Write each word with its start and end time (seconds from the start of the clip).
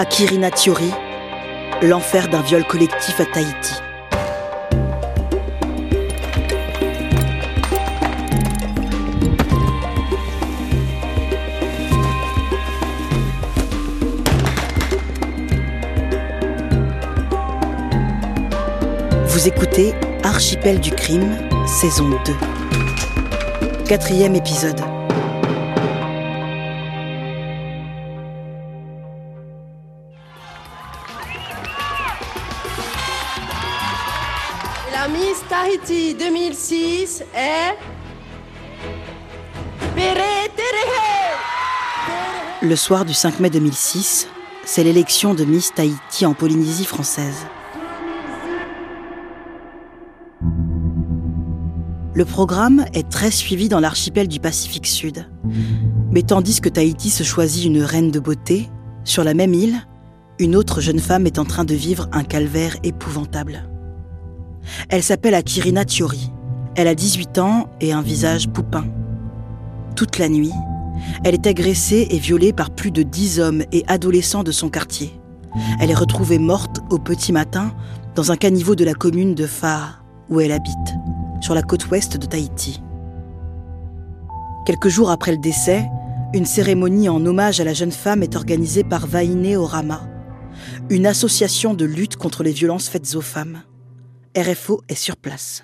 Akirina 0.00 0.50
Thiori, 0.50 0.90
l'enfer 1.82 2.28
d'un 2.28 2.40
viol 2.40 2.64
collectif 2.64 3.20
à 3.20 3.26
Tahiti. 3.26 3.74
Vous 19.26 19.48
écoutez 19.48 19.94
Archipel 20.22 20.80
du 20.80 20.92
crime, 20.92 21.36
saison 21.66 22.08
2. 22.08 23.84
Quatrième 23.84 24.34
épisode. 24.34 24.80
La 34.92 35.08
Miss 35.08 35.42
Tahiti 35.48 36.14
2006 36.14 37.24
est. 37.34 37.76
Le 42.62 42.76
soir 42.76 43.06
du 43.06 43.14
5 43.14 43.40
mai 43.40 43.48
2006, 43.48 44.28
c'est 44.64 44.84
l'élection 44.84 45.34
de 45.34 45.44
Miss 45.44 45.72
Tahiti 45.74 46.26
en 46.26 46.34
Polynésie 46.34 46.84
française. 46.84 47.46
Le 52.14 52.24
programme 52.26 52.84
est 52.92 53.08
très 53.08 53.30
suivi 53.30 53.70
dans 53.70 53.80
l'archipel 53.80 54.28
du 54.28 54.40
Pacifique 54.40 54.86
Sud. 54.86 55.26
Mais 56.10 56.22
tandis 56.22 56.60
que 56.60 56.68
Tahiti 56.68 57.08
se 57.08 57.22
choisit 57.22 57.64
une 57.64 57.82
reine 57.82 58.10
de 58.10 58.20
beauté, 58.20 58.68
sur 59.04 59.24
la 59.24 59.32
même 59.32 59.54
île, 59.54 59.86
une 60.40 60.56
autre 60.56 60.80
jeune 60.80 60.98
femme 60.98 61.26
est 61.26 61.38
en 61.38 61.44
train 61.44 61.64
de 61.64 61.74
vivre 61.74 62.08
un 62.12 62.24
calvaire 62.24 62.74
épouvantable. 62.82 63.68
Elle 64.88 65.02
s'appelle 65.02 65.34
Akirina 65.34 65.84
Thiori. 65.84 66.32
Elle 66.76 66.88
a 66.88 66.94
18 66.94 67.38
ans 67.38 67.68
et 67.82 67.92
un 67.92 68.00
visage 68.00 68.48
poupin. 68.48 68.84
Toute 69.96 70.18
la 70.18 70.30
nuit, 70.30 70.52
elle 71.24 71.34
est 71.34 71.46
agressée 71.46 72.08
et 72.10 72.18
violée 72.18 72.54
par 72.54 72.70
plus 72.70 72.90
de 72.90 73.02
10 73.02 73.38
hommes 73.40 73.62
et 73.70 73.84
adolescents 73.86 74.42
de 74.42 74.50
son 74.50 74.70
quartier. 74.70 75.12
Elle 75.78 75.90
est 75.90 75.94
retrouvée 75.94 76.38
morte 76.38 76.80
au 76.88 76.98
petit 76.98 77.32
matin 77.32 77.72
dans 78.14 78.32
un 78.32 78.36
caniveau 78.36 78.74
de 78.74 78.84
la 78.84 78.94
commune 78.94 79.34
de 79.34 79.46
Faa, 79.46 79.96
où 80.30 80.40
elle 80.40 80.52
habite, 80.52 80.94
sur 81.42 81.54
la 81.54 81.62
côte 81.62 81.90
ouest 81.90 82.16
de 82.16 82.26
Tahiti. 82.26 82.80
Quelques 84.64 84.88
jours 84.88 85.10
après 85.10 85.32
le 85.32 85.38
décès, 85.38 85.86
une 86.32 86.46
cérémonie 86.46 87.10
en 87.10 87.26
hommage 87.26 87.60
à 87.60 87.64
la 87.64 87.74
jeune 87.74 87.92
femme 87.92 88.22
est 88.22 88.36
organisée 88.36 88.84
par 88.84 89.06
Vaine 89.06 89.56
Orama, 89.56 90.00
une 90.90 91.06
association 91.06 91.72
de 91.72 91.84
lutte 91.84 92.16
contre 92.16 92.42
les 92.42 92.50
violences 92.50 92.88
faites 92.88 93.14
aux 93.14 93.20
femmes. 93.20 93.62
RFO 94.36 94.82
est 94.88 94.96
sur 94.96 95.16
place. 95.16 95.62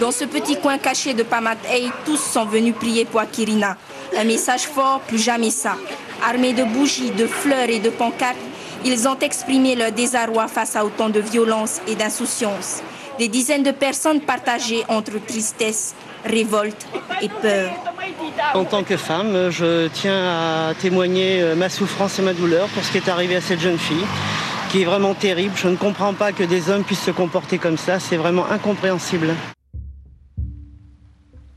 Dans 0.00 0.10
ce 0.10 0.24
petit 0.24 0.56
coin 0.56 0.78
caché 0.78 1.12
de 1.12 1.22
Pamatei, 1.22 1.90
tous 2.06 2.16
sont 2.16 2.46
venus 2.46 2.74
prier 2.74 3.04
pour 3.04 3.20
Akirina. 3.20 3.76
Un 4.16 4.24
message 4.24 4.62
fort, 4.62 5.00
plus 5.00 5.18
jamais 5.18 5.50
ça. 5.50 5.76
Armés 6.24 6.54
de 6.54 6.64
bougies, 6.64 7.10
de 7.10 7.26
fleurs 7.26 7.68
et 7.68 7.80
de 7.80 7.90
pancartes, 7.90 8.38
ils 8.84 9.06
ont 9.06 9.18
exprimé 9.18 9.76
leur 9.76 9.92
désarroi 9.92 10.48
face 10.48 10.74
à 10.74 10.86
autant 10.86 11.10
de 11.10 11.20
violence 11.20 11.80
et 11.86 11.94
d'insouciance. 11.94 12.82
Des 13.18 13.28
dizaines 13.28 13.62
de 13.62 13.72
personnes 13.72 14.22
partagées 14.22 14.84
entre 14.88 15.22
tristesse, 15.24 15.94
révolte 16.24 16.86
et 17.20 17.28
peur. 17.28 17.70
En 18.54 18.64
tant 18.64 18.84
que 18.84 18.96
femme, 18.96 19.50
je 19.50 19.88
tiens 19.88 20.70
à 20.70 20.74
témoigner 20.74 21.42
euh, 21.42 21.54
ma 21.54 21.68
souffrance 21.68 22.18
et 22.18 22.22
ma 22.22 22.34
douleur 22.34 22.68
pour 22.68 22.84
ce 22.84 22.92
qui 22.92 22.98
est 22.98 23.08
arrivé 23.08 23.36
à 23.36 23.40
cette 23.40 23.60
jeune 23.60 23.78
fille, 23.78 24.04
qui 24.70 24.82
est 24.82 24.84
vraiment 24.84 25.14
terrible. 25.14 25.54
Je 25.56 25.68
ne 25.68 25.76
comprends 25.76 26.14
pas 26.14 26.32
que 26.32 26.44
des 26.44 26.70
hommes 26.70 26.84
puissent 26.84 27.02
se 27.02 27.10
comporter 27.10 27.58
comme 27.58 27.76
ça, 27.76 27.98
c'est 28.00 28.16
vraiment 28.16 28.46
incompréhensible. 28.50 29.34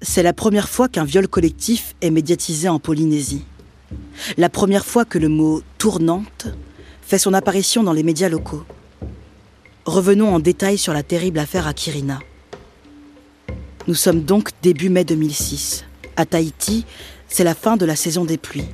C'est 0.02 0.24
la 0.24 0.34
première 0.34 0.70
fois 0.70 0.88
qu'un 0.90 1.04
viol 1.04 1.28
collectif 1.28 1.96
est 2.02 2.10
médiatisé 2.10 2.68
en 2.68 2.80
Polynésie. 2.80 3.46
La 4.38 4.50
première 4.50 4.86
fois 4.86 5.06
que 5.06 5.20
le 5.20 5.30
mot 5.30 5.62
tournante 5.78 6.48
fait 7.02 7.20
son 7.20 7.34
apparition 7.34 7.84
dans 7.84 7.94
les 7.94 8.04
médias 8.04 8.30
locaux. 8.30 8.64
Revenons 9.86 10.34
en 10.34 10.40
détail 10.40 10.78
sur 10.78 10.94
la 10.94 11.04
terrible 11.04 11.40
affaire 11.40 11.68
Akirina. 11.68 12.20
Nous 13.88 13.96
sommes 13.96 14.22
donc 14.22 14.50
début 14.62 14.90
mai 14.90 15.04
2006. 15.04 15.86
À 16.18 16.26
Tahiti, 16.26 16.86
c'est 17.28 17.44
la 17.44 17.56
fin 17.56 17.78
de 17.78 17.86
la 17.86 17.96
saison 17.96 18.26
des 18.26 18.38
pluies. 18.38 18.68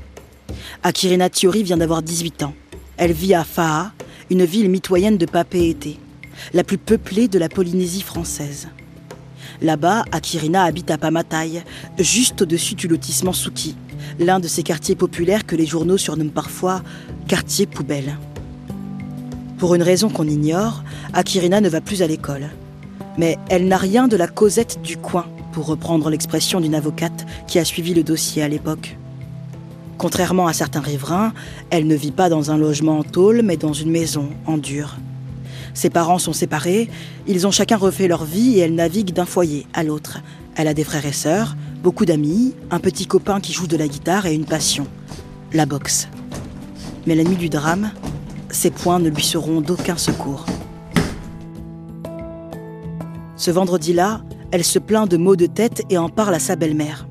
Akirina 0.84 1.30
Thiori 1.30 1.64
vient 1.64 1.78
d'avoir 1.78 2.02
18 2.02 2.44
ans. 2.44 2.53
Elle 2.98 3.12
vit 3.12 3.34
à 3.34 3.44
Faa, 3.44 3.92
une 4.30 4.44
ville 4.44 4.70
mitoyenne 4.70 5.18
de 5.18 5.25
Papeete, 5.25 5.98
la 6.53 6.64
plus 6.64 6.78
peuplée 6.78 7.28
de 7.28 7.40
la 7.40 7.50
Polynésie 7.50 8.02
française. 8.02 8.70
Là-bas, 9.62 10.06
Akirina 10.12 10.64
habite 10.64 10.92
à 10.92 10.98
Pamatai, 10.98 11.64
juste 11.98 12.42
au-dessus 12.42 12.75
du 12.75 12.88
lotissement 12.88 13.34
Suki, 13.34 13.75
l'un 14.19 14.40
de 14.40 14.48
ces 14.48 14.64
quartiers 14.64 14.96
populaires 14.96 15.46
que 15.46 15.56
les 15.56 15.66
journaux 15.66 15.98
surnomment 15.98 16.31
parfois 16.31 16.81
quartier 17.28 17.66
poubelle. 17.66 18.18
Pour 19.58 19.74
une 19.74 19.81
raison 19.84 20.09
qu'on 20.09 20.28
ignore, 20.28 20.84
Akirina 21.14 21.62
ne 21.62 21.69
va 21.69 21.81
plus 21.81 22.02
à 22.02 22.08
l'école. 22.08 22.50
Mais 23.18 23.38
elle 23.50 23.68
n'a 23.68 23.78
rien 23.78 24.08
de 24.08 24.16
la 24.16 24.28
causette 24.28 24.80
du 24.84 24.98
coin, 24.98 25.25
pour 25.57 25.66
reprendre 25.66 26.12
l'expression 26.12 26.62
d'une 26.62 26.75
avocate 26.75 27.25
qui 27.47 27.57
a 27.57 27.66
suivi 27.66 27.95
le 27.95 28.03
dossier 28.03 28.44
à 28.44 28.47
l'époque. 28.47 28.95
Contrairement 29.97 30.45
à 30.45 30.53
certains 30.53 30.81
riverains, 30.81 31.34
elle 31.72 31.88
ne 31.88 31.95
vit 31.95 32.12
pas 32.12 32.29
dans 32.29 32.51
un 32.51 32.59
logement 32.59 33.00
en 33.00 33.03
tôle, 33.03 33.41
mais 33.41 33.57
dans 33.57 33.73
une 33.73 33.90
maison 33.90 34.29
en 34.45 34.59
dur. 34.59 34.97
Ses 35.73 35.90
parents 35.90 36.19
sont 36.19 36.31
séparés, 36.31 36.91
ils 37.28 37.47
ont 37.47 37.50
chacun 37.50 37.75
refait 37.75 38.07
leur 38.07 38.23
vie 38.23 38.59
et 38.59 38.59
elle 38.59 38.75
navigue 38.75 39.13
d'un 39.13 39.25
foyer 39.25 39.66
à 39.73 39.81
l'autre. 39.81 40.19
Elle 40.56 40.68
a 40.68 40.75
des 40.75 40.84
frères 40.84 41.07
et 41.07 41.12
sœurs, 41.12 41.56
beaucoup 41.81 42.06
d'amis, 42.06 42.53
un 42.69 42.79
petit 42.79 43.07
copain 43.07 43.39
qui 43.39 43.51
joue 43.51 43.66
de 43.66 43.78
la 43.78 43.88
guitare 43.88 44.28
et 44.28 44.35
une 44.35 44.45
passion, 44.45 44.85
la 45.53 45.66
boxe. 45.66 46.07
Mais 47.07 47.16
la 47.16 47.24
nuit 47.24 47.35
du 47.35 47.50
drame, 47.50 47.89
ses 48.51 48.69
poings 48.69 49.00
ne 49.00 49.09
lui 49.09 49.24
seront 49.24 49.62
d'aucun 49.62 49.97
secours. 49.97 50.45
Ce 53.38 53.50
vendredi-là, 53.50 54.22
elle 54.52 54.63
se 54.63 54.80
plaint 54.80 55.09
de 55.09 55.18
maux 55.18 55.35
de 55.35 55.46
tête 55.46 55.84
et 55.90 55.97
en 55.97 56.09
parle 56.09 56.35
à 56.35 56.40
sa 56.40 56.56
belle-mère. 56.56 57.08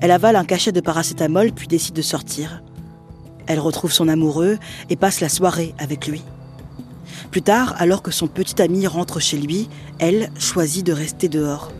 Elle 0.00 0.10
avale 0.10 0.36
un 0.36 0.44
cachet 0.44 0.72
de 0.72 0.80
paracétamol 0.80 1.52
puis 1.52 1.68
décide 1.68 1.94
de 1.94 2.02
sortir. 2.02 2.62
Elle 3.46 3.60
retrouve 3.60 3.92
son 3.92 4.08
amoureux 4.08 4.58
et 4.90 4.96
passe 4.96 5.20
la 5.20 5.28
soirée 5.28 5.74
avec 5.78 6.06
lui. 6.06 6.22
Plus 7.30 7.42
tard, 7.42 7.74
alors 7.78 8.02
que 8.02 8.10
son 8.10 8.26
petit 8.26 8.60
ami 8.62 8.86
rentre 8.86 9.20
chez 9.20 9.36
lui, 9.36 9.68
elle 9.98 10.30
choisit 10.38 10.84
de 10.84 10.92
rester 10.92 11.28
dehors. 11.28 11.72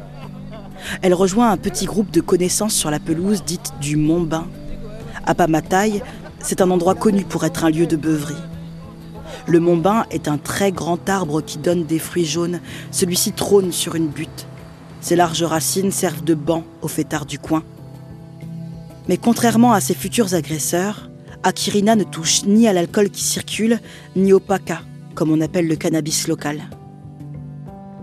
Elle 1.03 1.15
rejoint 1.15 1.51
un 1.51 1.57
petit 1.57 1.87
groupe 1.87 2.11
de 2.11 2.21
connaissances 2.21 2.75
sur 2.75 2.91
la 2.91 3.01
pelouse 3.01 3.45
dite 3.45 3.73
du 3.81 3.97
Mont 3.97 4.23
Bain. 4.23 4.47
À 5.25 5.35
Pamatai, 5.35 6.03
c'est 6.41 6.61
un 6.61 6.71
endroit 6.71 6.95
connu 6.95 7.25
pour 7.25 7.45
être 7.45 7.65
un 7.65 7.71
lieu 7.71 7.87
de 7.87 7.97
beuverie. 7.97 8.35
Le 9.47 9.61
Mont 9.61 9.77
Bain 9.77 10.05
est 10.11 10.29
un 10.29 10.39
très 10.39 10.73
grand 10.73 11.09
arbre 11.09 11.41
qui 11.41 11.59
donne 11.59 11.85
des 11.85 11.99
fruits 11.99 12.27
jaunes. 12.27 12.61
Celui-ci 12.91 13.33
trône 13.33 13.73
sur 13.73 13.95
une 13.95 14.09
butte. 14.09 14.47
Ses 15.05 15.17
larges 15.17 15.43
racines 15.43 15.91
servent 15.91 16.25
de 16.25 16.33
banc 16.33 16.65
aux 16.81 16.89
fêtards 16.89 17.27
du 17.27 17.39
coin. 17.39 17.63
Mais 19.07 19.19
contrairement 19.19 19.75
à 19.75 19.81
ses 19.83 19.93
futurs 19.93 20.33
agresseurs, 20.33 21.11
Akirina 21.43 21.95
ne 21.95 22.05
touche 22.05 22.45
ni 22.45 22.67
à 22.67 22.73
l'alcool 22.73 23.11
qui 23.11 23.23
circule, 23.23 23.81
ni 24.17 24.33
au 24.33 24.41
paca, 24.41 24.81
comme 25.15 25.31
on 25.31 25.43
appelle 25.43 25.69
le 25.69 25.77
cannabis 25.77 26.27
local. 26.27 26.71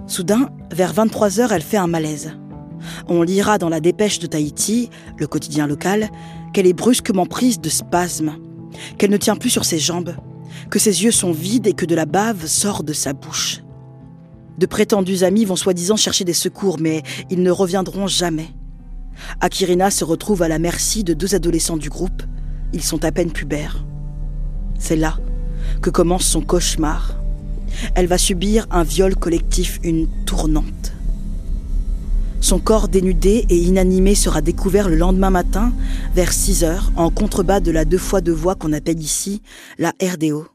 Soudain, 0.06 0.52
vers 0.72 0.94
23 0.94 1.40
heures, 1.40 1.52
elle 1.52 1.64
fait 1.64 1.78
un 1.78 1.88
malaise. 1.88 2.34
On 3.08 3.24
lira 3.24 3.58
dans 3.58 3.70
la 3.70 3.80
dépêche 3.80 4.20
de 4.20 4.28
Tahiti, 4.28 4.92
le 5.18 5.26
quotidien 5.26 5.66
local, 5.66 6.08
qu'elle 6.54 6.68
est 6.68 6.74
brusquement 6.74 7.26
prise 7.26 7.60
de 7.60 7.70
spasmes, 7.70 8.36
qu'elle 9.00 9.10
ne 9.10 9.18
tient 9.18 9.38
plus 9.38 9.50
sur 9.50 9.66
ses 9.66 9.80
jambes, 9.80 10.14
que 10.70 10.78
ses 10.78 11.04
yeux 11.04 11.10
sont 11.12 11.32
vides 11.32 11.66
et 11.66 11.74
que 11.74 11.88
de 11.88 11.96
la 11.96 12.06
bave 12.06 12.46
sort 12.46 12.84
de 12.84 12.94
sa 12.94 13.14
bouche. 13.14 13.64
De 14.62 14.68
prétendus 14.68 15.24
amis 15.24 15.44
vont 15.44 15.56
soi-disant 15.56 15.96
chercher 15.96 16.24
des 16.24 16.34
secours, 16.34 16.78
mais 16.80 17.02
ils 17.32 17.42
ne 17.42 17.50
reviendront 17.50 18.06
jamais. 18.06 18.50
Akirina 19.40 19.90
se 19.90 20.04
retrouve 20.04 20.44
à 20.44 20.48
la 20.48 20.60
merci 20.60 21.04
de 21.04 21.16
deux 21.16 21.34
adolescents 21.34 21.78
du 21.78 21.90
groupe. 21.90 22.22
Ils 22.72 22.84
sont 22.84 23.04
à 23.04 23.12
peine 23.12 23.32
pubères. 23.32 23.84
C'est 24.78 24.96
là 24.96 25.18
que 25.82 25.90
commence 25.90 26.28
son 26.28 26.42
cauchemar. 26.42 27.20
Elle 27.96 28.06
va 28.06 28.20
subir 28.20 28.68
un 28.70 28.84
viol 28.84 29.16
collectif, 29.16 29.80
une 29.82 30.08
tournante. 30.26 30.94
Son 32.40 32.60
corps 32.60 32.88
dénudé 32.88 33.48
et 33.50 33.58
inanimé 33.58 34.14
sera 34.14 34.42
découvert 34.42 34.90
le 34.90 34.96
lendemain 34.96 35.32
matin, 35.32 35.74
vers 36.14 36.34
6 36.34 36.64
heures, 36.64 36.92
en 36.96 37.10
contrebas 37.10 37.62
de 37.62 37.72
la 37.72 37.84
deux 37.84 37.98
fois 37.98 38.22
deux 38.22 38.32
voies 38.32 38.54
qu'on 38.54 38.74
appelle 38.74 39.02
ici 39.02 39.42
la 39.80 39.92
RDO. 40.00 40.46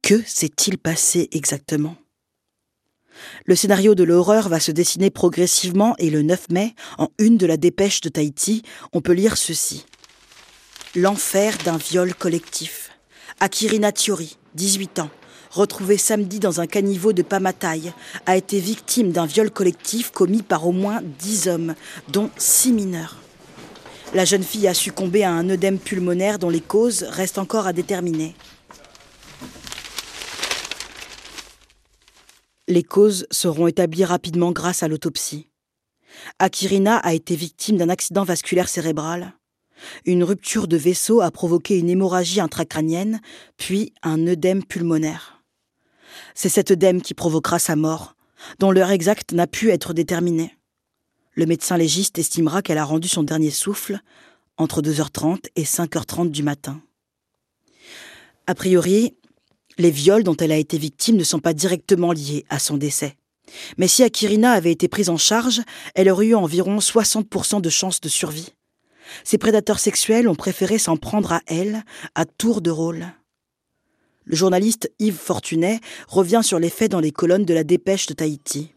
Que 0.00 0.22
s'est-il 0.24 0.78
passé 0.78 1.28
exactement? 1.32 1.96
Le 3.46 3.54
scénario 3.54 3.94
de 3.94 4.04
l'horreur 4.04 4.48
va 4.48 4.60
se 4.60 4.72
dessiner 4.72 5.10
progressivement 5.10 5.94
et 5.98 6.10
le 6.10 6.22
9 6.22 6.50
mai, 6.50 6.74
en 6.98 7.08
une 7.18 7.36
de 7.36 7.46
la 7.46 7.56
dépêche 7.56 8.00
de 8.00 8.08
Tahiti, 8.08 8.62
on 8.92 9.00
peut 9.00 9.12
lire 9.12 9.36
ceci. 9.36 9.86
L'enfer 10.94 11.56
d'un 11.64 11.76
viol 11.76 12.14
collectif. 12.14 12.90
Akirina 13.40 13.92
Thiori, 13.92 14.36
18 14.54 14.98
ans, 15.00 15.10
retrouvée 15.50 15.96
samedi 15.96 16.38
dans 16.38 16.60
un 16.60 16.66
caniveau 16.66 17.12
de 17.12 17.22
Pamataï, 17.22 17.92
a 18.26 18.36
été 18.36 18.60
victime 18.60 19.12
d'un 19.12 19.26
viol 19.26 19.50
collectif 19.50 20.10
commis 20.10 20.42
par 20.42 20.66
au 20.66 20.72
moins 20.72 21.00
10 21.18 21.48
hommes, 21.48 21.74
dont 22.08 22.30
6 22.36 22.72
mineurs. 22.72 23.16
La 24.14 24.26
jeune 24.26 24.42
fille 24.42 24.68
a 24.68 24.74
succombé 24.74 25.24
à 25.24 25.32
un 25.32 25.48
œdème 25.48 25.78
pulmonaire 25.78 26.38
dont 26.38 26.50
les 26.50 26.60
causes 26.60 27.04
restent 27.04 27.38
encore 27.38 27.66
à 27.66 27.72
déterminer. 27.72 28.34
Les 32.72 32.82
causes 32.82 33.26
seront 33.30 33.66
établies 33.66 34.06
rapidement 34.06 34.50
grâce 34.50 34.82
à 34.82 34.88
l'autopsie. 34.88 35.50
Akirina 36.38 36.96
a 36.96 37.12
été 37.12 37.36
victime 37.36 37.76
d'un 37.76 37.90
accident 37.90 38.24
vasculaire 38.24 38.70
cérébral. 38.70 39.34
Une 40.06 40.24
rupture 40.24 40.66
de 40.66 40.78
vaisseau 40.78 41.20
a 41.20 41.30
provoqué 41.30 41.78
une 41.78 41.90
hémorragie 41.90 42.40
intracrânienne, 42.40 43.20
puis 43.58 43.92
un 44.02 44.26
œdème 44.26 44.64
pulmonaire. 44.64 45.42
C'est 46.34 46.48
cet 46.48 46.70
œdème 46.70 47.02
qui 47.02 47.12
provoquera 47.12 47.58
sa 47.58 47.76
mort, 47.76 48.16
dont 48.58 48.70
l'heure 48.70 48.90
exacte 48.90 49.32
n'a 49.32 49.46
pu 49.46 49.68
être 49.68 49.92
déterminée. 49.92 50.56
Le 51.34 51.44
médecin 51.44 51.76
légiste 51.76 52.18
estimera 52.18 52.62
qu'elle 52.62 52.78
a 52.78 52.86
rendu 52.86 53.06
son 53.06 53.22
dernier 53.22 53.50
souffle 53.50 54.00
entre 54.56 54.80
2h30 54.80 55.44
et 55.56 55.64
5h30 55.64 56.30
du 56.30 56.42
matin. 56.42 56.80
A 58.46 58.54
priori, 58.54 59.14
les 59.78 59.90
viols 59.90 60.24
dont 60.24 60.36
elle 60.36 60.52
a 60.52 60.56
été 60.56 60.78
victime 60.78 61.16
ne 61.16 61.24
sont 61.24 61.38
pas 61.38 61.54
directement 61.54 62.12
liés 62.12 62.44
à 62.48 62.58
son 62.58 62.76
décès. 62.76 63.16
Mais 63.76 63.88
si 63.88 64.02
Akirina 64.02 64.52
avait 64.52 64.72
été 64.72 64.88
prise 64.88 65.10
en 65.10 65.16
charge, 65.16 65.60
elle 65.94 66.08
aurait 66.08 66.26
eu 66.26 66.34
environ 66.34 66.78
60% 66.78 67.60
de 67.60 67.70
chances 67.70 68.00
de 68.00 68.08
survie. 68.08 68.50
Ses 69.24 69.38
prédateurs 69.38 69.78
sexuels 69.78 70.28
ont 70.28 70.34
préféré 70.34 70.78
s'en 70.78 70.96
prendre 70.96 71.32
à 71.32 71.40
elle 71.46 71.82
à 72.14 72.24
tour 72.24 72.60
de 72.60 72.70
rôle. 72.70 73.06
Le 74.24 74.36
journaliste 74.36 74.90
Yves 75.00 75.16
Fortunet 75.16 75.80
revient 76.06 76.42
sur 76.42 76.58
les 76.58 76.70
faits 76.70 76.92
dans 76.92 77.00
les 77.00 77.10
colonnes 77.10 77.44
de 77.44 77.54
la 77.54 77.64
dépêche 77.64 78.06
de 78.06 78.14
Tahiti. 78.14 78.72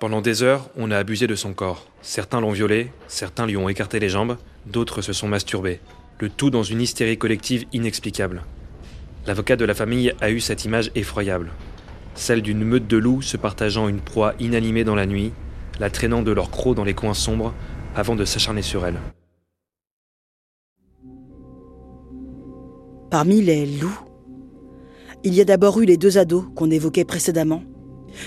Pendant 0.00 0.20
des 0.20 0.42
heures, 0.42 0.68
on 0.76 0.90
a 0.90 0.98
abusé 0.98 1.28
de 1.28 1.36
son 1.36 1.54
corps. 1.54 1.86
Certains 2.02 2.40
l'ont 2.40 2.50
violé, 2.50 2.90
certains 3.06 3.46
lui 3.46 3.56
ont 3.56 3.68
écarté 3.68 4.00
les 4.00 4.08
jambes, 4.08 4.36
d'autres 4.66 5.00
se 5.00 5.12
sont 5.12 5.28
masturbés. 5.28 5.78
Le 6.18 6.28
tout 6.28 6.50
dans 6.50 6.64
une 6.64 6.80
hystérie 6.80 7.18
collective 7.18 7.66
inexplicable. 7.72 8.42
L'avocat 9.26 9.54
de 9.54 9.64
la 9.64 9.74
famille 9.74 10.12
a 10.20 10.30
eu 10.30 10.40
cette 10.40 10.64
image 10.64 10.90
effroyable. 10.96 11.52
Celle 12.14 12.42
d'une 12.42 12.64
meute 12.64 12.88
de 12.88 12.96
loups 12.96 13.22
se 13.22 13.36
partageant 13.36 13.86
une 13.86 14.00
proie 14.00 14.34
inanimée 14.40 14.82
dans 14.82 14.96
la 14.96 15.06
nuit, 15.06 15.32
la 15.78 15.90
traînant 15.90 16.22
de 16.22 16.32
leurs 16.32 16.50
crocs 16.50 16.74
dans 16.74 16.84
les 16.84 16.94
coins 16.94 17.14
sombres 17.14 17.54
avant 17.94 18.16
de 18.16 18.24
s'acharner 18.24 18.62
sur 18.62 18.84
elle. 18.84 18.98
Parmi 23.10 23.42
les 23.42 23.66
loups, 23.66 24.00
il 25.22 25.34
y 25.34 25.40
a 25.40 25.44
d'abord 25.44 25.80
eu 25.80 25.84
les 25.84 25.96
deux 25.96 26.18
ados 26.18 26.46
qu'on 26.56 26.70
évoquait 26.70 27.04
précédemment, 27.04 27.62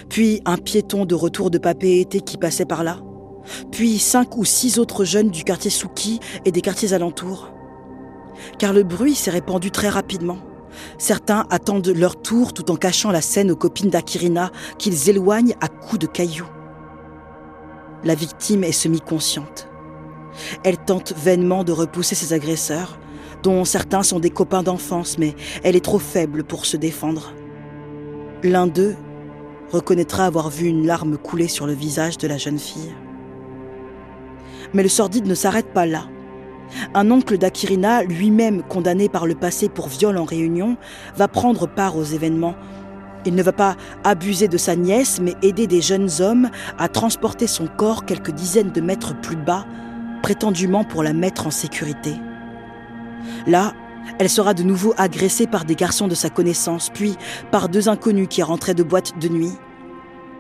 puis 0.09 0.41
un 0.45 0.57
piéton 0.57 1.05
de 1.05 1.15
retour 1.15 1.51
de 1.51 1.57
papé 1.57 1.99
été 1.99 2.21
qui 2.21 2.37
passait 2.37 2.65
par 2.65 2.83
là, 2.83 3.01
puis 3.71 3.99
cinq 3.99 4.37
ou 4.37 4.45
six 4.45 4.79
autres 4.79 5.03
jeunes 5.03 5.29
du 5.29 5.43
quartier 5.43 5.71
Souki 5.71 6.19
et 6.45 6.51
des 6.51 6.61
quartiers 6.61 6.93
alentours. 6.93 7.51
Car 8.59 8.73
le 8.73 8.83
bruit 8.83 9.15
s'est 9.15 9.31
répandu 9.31 9.71
très 9.71 9.89
rapidement. 9.89 10.37
Certains 10.97 11.45
attendent 11.49 11.87
leur 11.87 12.21
tour 12.21 12.53
tout 12.53 12.71
en 12.71 12.75
cachant 12.75 13.11
la 13.11 13.21
scène 13.21 13.51
aux 13.51 13.55
copines 13.55 13.89
d'Akirina 13.89 14.51
qu'ils 14.77 15.09
éloignent 15.09 15.55
à 15.61 15.67
coups 15.67 15.99
de 15.99 16.07
cailloux. 16.07 16.49
La 18.03 18.15
victime 18.15 18.63
est 18.63 18.71
semi-consciente. 18.71 19.67
Elle 20.63 20.77
tente 20.77 21.13
vainement 21.13 21.63
de 21.63 21.71
repousser 21.71 22.15
ses 22.15 22.33
agresseurs, 22.33 22.99
dont 23.43 23.65
certains 23.65 24.03
sont 24.03 24.19
des 24.19 24.29
copains 24.29 24.63
d'enfance, 24.63 25.17
mais 25.17 25.35
elle 25.63 25.75
est 25.75 25.83
trop 25.83 25.99
faible 25.99 26.43
pour 26.43 26.65
se 26.65 26.77
défendre. 26.77 27.33
L'un 28.43 28.67
d'eux 28.67 28.95
reconnaîtra 29.71 30.25
avoir 30.25 30.49
vu 30.49 30.67
une 30.67 30.85
larme 30.85 31.17
couler 31.17 31.47
sur 31.47 31.65
le 31.65 31.73
visage 31.73 32.17
de 32.17 32.27
la 32.27 32.37
jeune 32.37 32.59
fille. 32.59 32.93
Mais 34.73 34.83
le 34.83 34.89
sordide 34.89 35.25
ne 35.25 35.35
s'arrête 35.35 35.73
pas 35.73 35.85
là. 35.85 36.07
Un 36.93 37.11
oncle 37.11 37.37
d'Akirina, 37.37 38.03
lui-même 38.03 38.63
condamné 38.63 39.09
par 39.09 39.25
le 39.27 39.35
passé 39.35 39.69
pour 39.69 39.87
viol 39.87 40.17
en 40.17 40.23
réunion, 40.23 40.77
va 41.15 41.27
prendre 41.27 41.67
part 41.67 41.97
aux 41.97 42.03
événements. 42.03 42.55
Il 43.25 43.35
ne 43.35 43.43
va 43.43 43.53
pas 43.53 43.75
abuser 44.03 44.47
de 44.47 44.57
sa 44.57 44.75
nièce, 44.75 45.19
mais 45.19 45.35
aider 45.41 45.67
des 45.67 45.81
jeunes 45.81 46.09
hommes 46.19 46.49
à 46.77 46.87
transporter 46.87 47.47
son 47.47 47.67
corps 47.67 48.05
quelques 48.05 48.31
dizaines 48.31 48.71
de 48.71 48.81
mètres 48.81 49.19
plus 49.19 49.35
bas, 49.35 49.65
prétendument 50.21 50.83
pour 50.83 51.03
la 51.03 51.13
mettre 51.13 51.47
en 51.47 51.51
sécurité. 51.51 52.13
Là, 53.47 53.73
elle 54.19 54.29
sera 54.29 54.53
de 54.53 54.63
nouveau 54.63 54.93
agressée 54.97 55.47
par 55.47 55.65
des 55.65 55.75
garçons 55.75 56.07
de 56.07 56.15
sa 56.15 56.29
connaissance, 56.29 56.91
puis 56.93 57.15
par 57.51 57.69
deux 57.69 57.89
inconnus 57.89 58.27
qui 58.29 58.43
rentraient 58.43 58.75
de 58.75 58.83
boîte 58.83 59.17
de 59.19 59.27
nuit. 59.27 59.53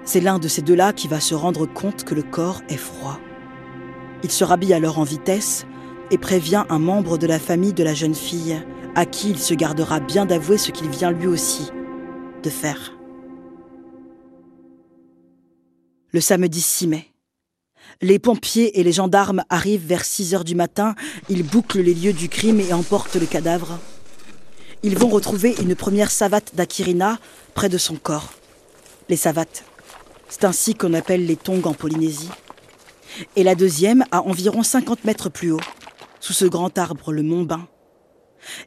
C'est 0.03 0.21
l'un 0.21 0.37
de 0.37 0.47
ces 0.47 0.61
deux-là 0.61 0.93
qui 0.93 1.07
va 1.07 1.19
se 1.19 1.33
rendre 1.33 1.65
compte 1.65 2.03
que 2.03 2.13
le 2.13 2.21
corps 2.21 2.61
est 2.69 2.77
froid. 2.77 3.19
Il 4.23 4.31
se 4.31 4.43
rhabille 4.43 4.73
alors 4.73 4.99
en 4.99 5.03
vitesse 5.03 5.65
et 6.11 6.17
prévient 6.17 6.63
un 6.69 6.79
membre 6.79 7.17
de 7.17 7.27
la 7.27 7.39
famille 7.39 7.73
de 7.73 7.83
la 7.83 7.93
jeune 7.93 8.15
fille, 8.15 8.61
à 8.95 9.05
qui 9.05 9.29
il 9.29 9.39
se 9.39 9.53
gardera 9.53 9.99
bien 9.99 10.25
d'avouer 10.25 10.57
ce 10.57 10.71
qu'il 10.71 10.89
vient 10.89 11.11
lui 11.11 11.27
aussi 11.27 11.71
de 12.43 12.49
faire. 12.49 12.93
Le 16.11 16.21
samedi 16.21 16.61
6 16.61 16.87
mai. 16.87 17.07
Les 18.01 18.19
pompiers 18.19 18.79
et 18.79 18.83
les 18.83 18.91
gendarmes 18.91 19.43
arrivent 19.49 19.85
vers 19.85 20.05
6 20.05 20.33
heures 20.33 20.43
du 20.43 20.55
matin, 20.55 20.95
ils 21.29 21.43
bouclent 21.43 21.81
les 21.81 21.93
lieux 21.93 22.13
du 22.13 22.29
crime 22.29 22.59
et 22.59 22.73
emportent 22.73 23.15
le 23.15 23.25
cadavre. 23.25 23.79
Ils 24.83 24.97
vont 24.97 25.09
retrouver 25.09 25.55
une 25.61 25.75
première 25.75 26.11
savate 26.11 26.55
d'Akirina 26.55 27.17
près 27.53 27.69
de 27.69 27.77
son 27.77 27.95
corps. 27.95 28.33
Les 29.09 29.15
savates. 29.15 29.63
C'est 30.29 30.43
ainsi 30.43 30.75
qu'on 30.75 30.93
appelle 30.93 31.25
les 31.25 31.35
tongs 31.35 31.61
en 31.65 31.73
Polynésie. 31.73 32.29
Et 33.35 33.43
la 33.43 33.55
deuxième 33.55 34.03
à 34.11 34.21
environ 34.21 34.63
50 34.63 35.05
mètres 35.05 35.29
plus 35.29 35.51
haut, 35.51 35.61
sous 36.25 36.33
ce 36.33 36.45
grand 36.45 36.75
arbre, 36.79 37.13
le 37.13 37.21
Mont 37.21 37.43
Bain. 37.43 37.67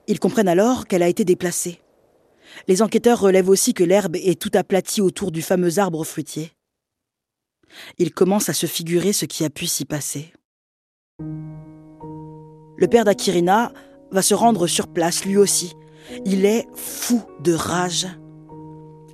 Ils 0.07 0.21
comprennent 0.21 0.47
alors 0.47 0.87
qu'elle 0.87 1.03
a 1.03 1.09
été 1.09 1.25
déplacée. 1.25 1.81
Les 2.69 2.83
enquêteurs 2.83 3.19
relèvent 3.19 3.49
aussi 3.49 3.75
que 3.75 3.83
l'herbe 3.83 4.15
est 4.15 4.41
tout 4.41 4.53
aplatie 4.55 5.01
autour 5.01 5.33
du 5.33 5.43
fameux 5.43 5.81
arbre 5.81 6.05
fruitier. 6.05 6.53
Il 7.99 8.13
commence 8.13 8.49
à 8.49 8.53
se 8.53 8.67
figurer 8.67 9.13
ce 9.13 9.25
qui 9.25 9.45
a 9.45 9.51
pu 9.51 9.67
s'y 9.67 9.85
passer. 9.85 10.33
Le 11.19 12.87
père 12.87 13.05
d'Akirina 13.05 13.73
va 14.13 14.23
se 14.23 14.35
rendre 14.35 14.69
sur 14.69 14.87
place 14.87 15.25
lui 15.25 15.37
aussi. 15.37 15.75
Il 16.25 16.45
est 16.45 16.65
fou 16.77 17.23
de 17.43 17.55
rage. 17.55 18.07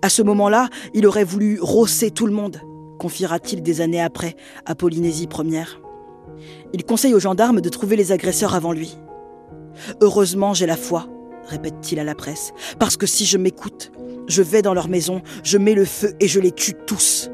À 0.02 0.10
ce 0.10 0.20
moment-là, 0.20 0.68
il 0.92 1.06
aurait 1.06 1.24
voulu 1.24 1.58
rosser 1.62 2.10
tout 2.10 2.26
le 2.26 2.34
monde, 2.34 2.60
confiera-t-il 2.98 3.62
des 3.62 3.80
années 3.80 4.02
après 4.02 4.36
à 4.66 4.74
Polynésie 4.74 5.28
première. 5.28 5.80
Il 6.74 6.84
conseille 6.84 7.14
aux 7.14 7.20
gendarmes 7.20 7.60
de 7.60 7.68
trouver 7.68 7.94
les 7.94 8.10
agresseurs 8.10 8.56
avant 8.56 8.72
lui. 8.72 8.98
Heureusement, 10.00 10.54
j'ai 10.54 10.66
la 10.66 10.76
foi, 10.76 11.06
répète-t-il 11.46 12.00
à 12.00 12.04
la 12.04 12.16
presse, 12.16 12.52
parce 12.80 12.96
que 12.96 13.06
si 13.06 13.26
je 13.26 13.38
m'écoute, 13.38 13.92
je 14.26 14.42
vais 14.42 14.60
dans 14.60 14.74
leur 14.74 14.88
maison, 14.88 15.22
je 15.44 15.56
mets 15.56 15.74
le 15.74 15.84
feu 15.84 16.14
et 16.18 16.26
je 16.26 16.40
les 16.40 16.50
tue 16.50 16.74
tous. 16.84 17.30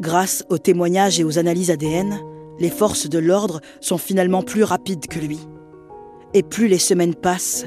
Grâce 0.00 0.44
aux 0.48 0.58
témoignages 0.58 1.18
et 1.18 1.24
aux 1.24 1.36
analyses 1.36 1.72
ADN, 1.72 2.20
les 2.60 2.70
forces 2.70 3.08
de 3.08 3.18
l'ordre 3.18 3.60
sont 3.80 3.98
finalement 3.98 4.42
plus 4.42 4.62
rapides 4.62 5.08
que 5.08 5.18
lui. 5.18 5.40
Et 6.34 6.44
plus 6.44 6.68
les 6.68 6.78
semaines 6.78 7.16
passent, 7.16 7.66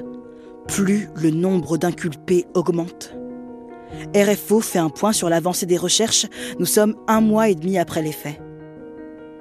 plus 0.69 1.09
le 1.13 1.29
nombre 1.29 1.77
d'inculpés 1.77 2.45
augmente. 2.53 3.13
RFO 4.15 4.61
fait 4.61 4.79
un 4.79 4.89
point 4.89 5.11
sur 5.11 5.27
l'avancée 5.27 5.65
des 5.65 5.75
recherches. 5.75 6.25
Nous 6.57 6.65
sommes 6.65 6.95
un 7.09 7.19
mois 7.19 7.49
et 7.49 7.55
demi 7.55 7.77
après 7.77 8.01
les 8.01 8.13
faits. 8.13 8.39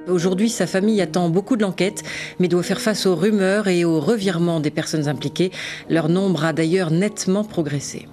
Aujourd'hui, 0.09 0.51
sa 0.51 0.69
famille 0.69 1.01
attend 1.03 1.29
beaucoup 1.29 1.57
de 1.57 1.63
l'enquête, 1.63 2.05
mais 2.39 2.47
doit 2.47 2.63
faire 2.63 2.81
face 2.81 3.07
aux 3.07 3.17
rumeurs 3.17 3.67
et 3.67 3.85
aux 3.85 3.99
revirements 3.99 4.61
des 4.61 4.71
personnes 4.71 5.09
impliquées. 5.09 5.51
Leur 5.91 6.09
nombre 6.09 6.45
a 6.45 6.53
d'ailleurs 6.53 6.93
nettement 6.93 7.43
progressé. 7.43 8.07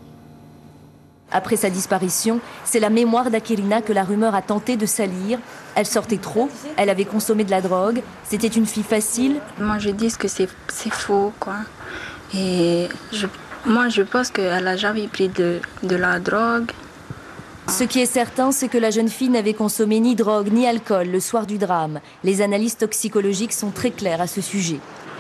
Après 1.31 1.55
sa 1.55 1.69
disparition, 1.69 2.39
c'est 2.63 2.79
la 2.79 2.89
mémoire 2.89 3.29
d'Akirina 3.29 3.81
que 3.81 3.93
la 3.93 4.03
rumeur 4.03 4.33
a 4.33 4.41
tenté 4.41 4.75
de 4.75 4.85
salir. 4.85 5.39
Elle 5.75 5.85
sortait 5.85 6.17
trop, 6.17 6.50
elle 6.77 6.89
avait 6.89 7.05
consommé 7.05 7.43
de 7.43 7.51
la 7.51 7.62
drogue, 7.62 8.01
c'était 8.23 8.47
une 8.47 8.65
fille 8.65 8.83
facile. 8.83 9.38
Moi, 9.59 9.77
je 9.79 9.89
dis 9.89 10.12
que 10.17 10.27
c'est 10.27 10.47
faux, 10.91 11.31
quoi. 11.39 11.57
Et 12.35 12.88
moi, 13.65 13.89
je 13.89 14.01
pense 14.01 14.29
qu'elle 14.29 14.67
a 14.67 14.77
jamais 14.77 15.07
pris 15.07 15.29
de, 15.29 15.59
de 15.83 15.95
la 15.95 16.19
drogue. 16.19 16.71
Ce 17.70 17.86
qui 17.86 18.00
est 18.00 18.05
certain, 18.05 18.51
c'est 18.51 18.67
que 18.67 18.77
la 18.77 18.91
jeune 18.91 19.08
fille 19.08 19.29
n'avait 19.29 19.53
consommé 19.53 20.00
ni 20.00 20.15
drogue 20.15 20.51
ni 20.51 20.67
alcool 20.67 21.08
le 21.08 21.20
soir 21.20 21.48
du 21.48 21.58
drame. 21.58 22.01
Les 22.24 22.41
analyses 22.41 22.77
toxicologiques 22.77 23.53
sont 23.53 23.72
très 23.72 23.91
claires 23.91 24.22
à 24.22 24.27
ce 24.27 24.41
sujet. 24.41 24.79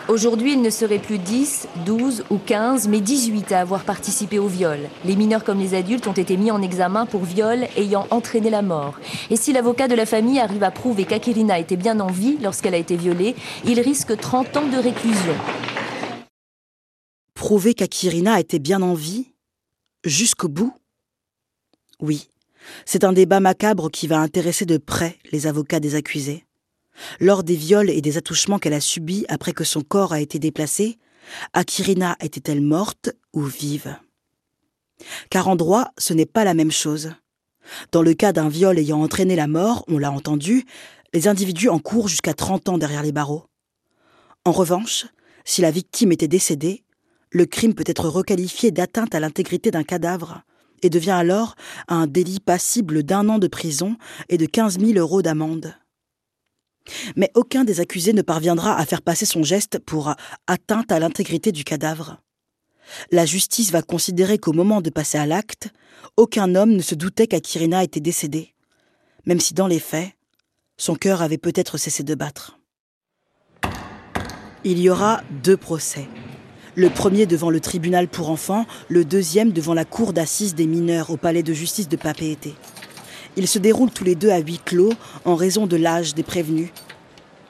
Aujourd'hui, 0.09 0.51
il 0.51 0.61
ne 0.61 0.69
serait 0.69 0.99
plus 0.99 1.17
10, 1.17 1.69
12 1.85 2.25
ou 2.29 2.37
15, 2.37 2.89
mais 2.89 2.99
18 2.99 3.53
à 3.53 3.61
avoir 3.61 3.85
participé 3.85 4.37
au 4.37 4.47
viol. 4.47 4.79
Les 5.05 5.15
mineurs 5.15 5.45
comme 5.45 5.59
les 5.59 5.73
adultes 5.73 6.07
ont 6.07 6.13
été 6.13 6.35
mis 6.35 6.51
en 6.51 6.61
examen 6.61 7.05
pour 7.05 7.23
viol 7.23 7.65
ayant 7.77 8.05
entraîné 8.11 8.49
la 8.49 8.61
mort. 8.61 8.99
Et 9.29 9.37
si 9.37 9.53
l'avocat 9.53 9.87
de 9.87 9.95
la 9.95 10.05
famille 10.05 10.41
arrive 10.41 10.63
à 10.63 10.71
prouver 10.71 11.05
qu'Akirina 11.05 11.57
était 11.57 11.77
bien 11.77 12.01
en 12.01 12.07
vie 12.07 12.37
lorsqu'elle 12.41 12.75
a 12.75 12.77
été 12.77 12.97
violée, 12.97 13.35
il 13.63 13.79
risque 13.79 14.17
30 14.17 14.57
ans 14.57 14.67
de 14.67 14.77
réclusion. 14.77 15.35
prouver 17.33 17.73
qu'Akirina 17.73 18.39
était 18.41 18.59
bien 18.59 18.81
en 18.81 18.93
vie 18.93 19.27
Jusqu'au 20.05 20.49
bout? 20.49 20.73
Oui, 22.01 22.27
c'est 22.85 23.03
un 23.03 23.13
débat 23.13 23.39
macabre 23.39 23.89
qui 23.89 24.07
va 24.07 24.19
intéresser 24.19 24.65
de 24.65 24.77
près 24.77 25.17
les 25.31 25.47
avocats 25.47 25.79
des 25.79 25.95
accusés. 25.95 26.45
Lors 27.19 27.43
des 27.43 27.55
viols 27.55 27.89
et 27.89 28.01
des 28.01 28.17
attouchements 28.17 28.59
qu'elle 28.59 28.73
a 28.73 28.81
subis 28.81 29.25
après 29.29 29.53
que 29.53 29.63
son 29.63 29.81
corps 29.81 30.13
a 30.13 30.21
été 30.21 30.39
déplacé, 30.39 30.99
Akirina 31.53 32.15
était-elle 32.21 32.61
morte 32.61 33.11
ou 33.33 33.41
vive? 33.43 33.95
Car 35.29 35.47
en 35.47 35.55
droit, 35.55 35.91
ce 35.97 36.13
n'est 36.13 36.25
pas 36.25 36.43
la 36.43 36.53
même 36.53 36.71
chose. 36.71 37.13
Dans 37.91 38.01
le 38.01 38.13
cas 38.13 38.33
d'un 38.33 38.49
viol 38.49 38.77
ayant 38.77 39.01
entraîné 39.01 39.35
la 39.35 39.47
mort, 39.47 39.85
on 39.87 39.97
l'a 39.97 40.11
entendu, 40.11 40.65
les 41.13 41.27
individus 41.27 41.69
encourent 41.69 42.07
jusqu'à 42.07 42.33
30 42.33 42.69
ans 42.69 42.77
derrière 42.77 43.03
les 43.03 43.11
barreaux. 43.11 43.45
En 44.45 44.51
revanche, 44.51 45.05
si 45.45 45.61
la 45.61 45.71
victime 45.71 46.11
était 46.11 46.27
décédée, 46.27 46.83
le 47.31 47.45
crime 47.45 47.73
peut 47.73 47.83
être 47.87 48.09
requalifié 48.09 48.71
d'atteinte 48.71 49.15
à 49.15 49.19
l'intégrité 49.19 49.71
d'un 49.71 49.83
cadavre 49.83 50.43
et 50.83 50.89
devient 50.89 51.11
alors 51.11 51.55
un 51.87 52.07
délit 52.07 52.39
passible 52.39 53.03
d'un 53.03 53.29
an 53.29 53.39
de 53.39 53.47
prison 53.47 53.97
et 54.29 54.37
de 54.37 54.45
15 54.45 54.79
000 54.79 54.93
euros 54.93 55.21
d'amende. 55.21 55.75
Mais 57.15 57.31
aucun 57.35 57.63
des 57.63 57.79
accusés 57.79 58.13
ne 58.13 58.21
parviendra 58.21 58.77
à 58.77 58.85
faire 58.85 59.01
passer 59.01 59.25
son 59.25 59.43
geste 59.43 59.79
pour 59.79 60.13
atteinte 60.47 60.91
à 60.91 60.99
l'intégrité 60.99 61.51
du 61.51 61.63
cadavre. 61.63 62.21
La 63.11 63.25
justice 63.25 63.71
va 63.71 63.81
considérer 63.81 64.37
qu'au 64.37 64.51
moment 64.51 64.81
de 64.81 64.89
passer 64.89 65.17
à 65.17 65.25
l'acte, 65.25 65.69
aucun 66.17 66.55
homme 66.55 66.71
ne 66.71 66.81
se 66.81 66.95
doutait 66.95 67.27
qu'Akirina 67.27 67.83
était 67.83 68.01
décédée, 68.01 68.53
même 69.25 69.39
si 69.39 69.53
dans 69.53 69.67
les 69.67 69.79
faits, 69.79 70.11
son 70.77 70.95
cœur 70.95 71.21
avait 71.21 71.37
peut-être 71.37 71.77
cessé 71.77 72.03
de 72.03 72.15
battre. 72.15 72.59
Il 74.65 74.79
y 74.79 74.89
aura 74.89 75.21
deux 75.43 75.57
procès. 75.57 76.07
Le 76.75 76.89
premier 76.89 77.27
devant 77.27 77.51
le 77.51 77.59
tribunal 77.59 78.07
pour 78.07 78.31
enfants, 78.31 78.65
le 78.89 79.05
deuxième 79.05 79.51
devant 79.51 79.75
la 79.75 79.85
cour 79.85 80.11
d'assises 80.11 80.55
des 80.55 80.65
mineurs 80.65 81.11
au 81.11 81.17
palais 81.17 81.43
de 81.43 81.53
justice 81.53 81.87
de 81.87 81.97
Papeete. 81.97 82.55
Ils 83.35 83.47
se 83.47 83.59
déroulent 83.59 83.91
tous 83.91 84.03
les 84.03 84.15
deux 84.15 84.31
à 84.31 84.39
huis 84.39 84.59
clos 84.63 84.93
en 85.23 85.35
raison 85.35 85.67
de 85.67 85.77
l'âge 85.77 86.15
des 86.15 86.23
prévenus. 86.23 86.69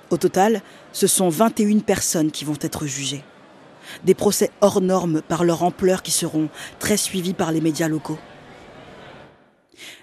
Au 0.10 0.18
total, 0.18 0.62
ce 0.92 1.08
sont 1.08 1.30
21 1.30 1.80
personnes 1.80 2.32
qui 2.32 2.44
vont 2.44 2.58
être 2.60 2.86
jugées. 2.86 3.24
Des 4.04 4.14
procès 4.14 4.52
hors 4.60 4.82
normes 4.82 5.22
par 5.22 5.46
leur 5.46 5.64
ampleur 5.64 6.04
qui 6.04 6.12
seront 6.12 6.50
très 6.80 6.98
suivis 6.98 7.34
par 7.34 7.54
les 7.54 7.62
médias 7.62 7.88
locaux. 7.88 8.20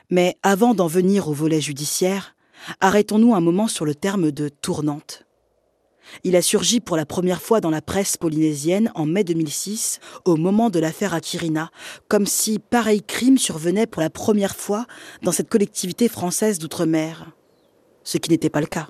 Mais 0.08 0.38
avant 0.42 0.72
d'en 0.72 0.86
venir 0.86 1.28
au 1.28 1.34
volet 1.34 1.60
judiciaire, 1.60 2.34
arrêtons-nous 2.80 3.34
un 3.34 3.40
moment 3.40 3.68
sur 3.68 3.84
le 3.84 3.94
terme 3.94 4.30
de 4.30 4.48
tournante. 4.48 5.26
Il 6.24 6.36
a 6.36 6.42
surgi 6.42 6.80
pour 6.80 6.96
la 6.96 7.06
première 7.06 7.42
fois 7.42 7.60
dans 7.60 7.70
la 7.70 7.82
presse 7.82 8.16
polynésienne 8.16 8.90
en 8.94 9.06
mai 9.06 9.24
2006, 9.24 10.00
au 10.24 10.36
moment 10.36 10.70
de 10.70 10.78
l'affaire 10.78 11.14
Akirina, 11.14 11.70
comme 12.08 12.26
si 12.26 12.58
pareil 12.58 13.02
crime 13.02 13.38
survenait 13.38 13.86
pour 13.86 14.02
la 14.02 14.10
première 14.10 14.56
fois 14.56 14.86
dans 15.22 15.32
cette 15.32 15.48
collectivité 15.48 16.08
française 16.08 16.58
d'outre-mer. 16.58 17.32
Ce 18.04 18.18
qui 18.18 18.30
n'était 18.30 18.50
pas 18.50 18.60
le 18.60 18.66
cas. 18.66 18.88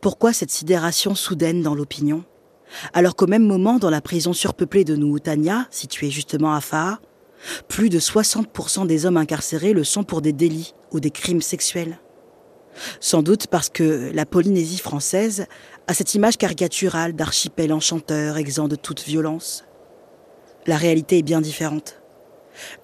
Pourquoi 0.00 0.32
cette 0.32 0.50
sidération 0.50 1.14
soudaine 1.14 1.62
dans 1.62 1.74
l'opinion? 1.74 2.24
Alors 2.92 3.16
qu'au 3.16 3.26
même 3.26 3.46
moment, 3.46 3.78
dans 3.78 3.90
la 3.90 4.00
prison 4.00 4.32
surpeuplée 4.32 4.84
de 4.84 4.96
Nuutania, 4.96 5.66
située 5.70 6.10
justement 6.10 6.54
à 6.54 6.60
Faa, 6.60 7.00
plus 7.68 7.90
de 7.90 7.98
60% 7.98 8.86
des 8.86 9.06
hommes 9.06 9.16
incarcérés 9.16 9.72
le 9.72 9.84
sont 9.84 10.04
pour 10.04 10.22
des 10.22 10.32
délits 10.32 10.74
ou 10.90 11.00
des 11.00 11.10
crimes 11.10 11.42
sexuels. 11.42 11.98
Sans 13.00 13.22
doute 13.22 13.46
parce 13.46 13.68
que 13.68 14.10
la 14.12 14.26
Polynésie 14.26 14.78
française 14.78 15.46
a 15.86 15.94
cette 15.94 16.14
image 16.14 16.36
caricaturale 16.36 17.14
d'archipel 17.14 17.72
enchanteur 17.72 18.36
exempt 18.36 18.68
de 18.68 18.76
toute 18.76 19.02
violence. 19.02 19.64
La 20.66 20.76
réalité 20.76 21.18
est 21.18 21.22
bien 21.22 21.40
différente. 21.40 22.00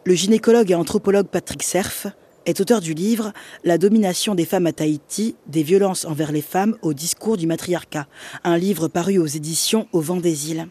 Le 0.05 0.15
gynécologue 0.15 0.71
et 0.71 0.75
anthropologue 0.75 1.27
Patrick 1.27 1.63
Cerf 1.63 2.09
est 2.47 2.61
auteur 2.61 2.81
du 2.81 2.95
livre 2.95 3.33
La 3.65 3.79
domination 3.79 4.35
des 4.35 4.45
femmes 4.45 4.67
à 4.67 4.73
Tahiti, 4.73 5.37
des 5.47 5.63
violences 5.63 6.05
envers 6.05 6.33
les 6.33 6.43
femmes 6.43 6.77
au 6.83 6.93
discours 6.93 7.37
du 7.37 7.47
matriarcat, 7.47 8.07
un 8.45 8.57
livre 8.57 8.89
paru 8.89 9.19
aux 9.19 9.27
éditions 9.27 9.89
Au 9.93 10.01
vent 10.01 10.21
des 10.21 10.51
îles. 10.51 10.69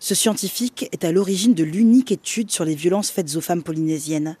Ce 0.00 0.14
scientifique 0.14 0.88
est 0.92 1.04
à 1.04 1.12
l'origine 1.12 1.54
de 1.54 1.64
l'unique 1.64 2.12
étude 2.12 2.50
sur 2.50 2.64
les 2.64 2.74
violences 2.74 3.10
faites 3.10 3.34
aux 3.36 3.40
femmes 3.40 3.62
polynésiennes, 3.62 4.36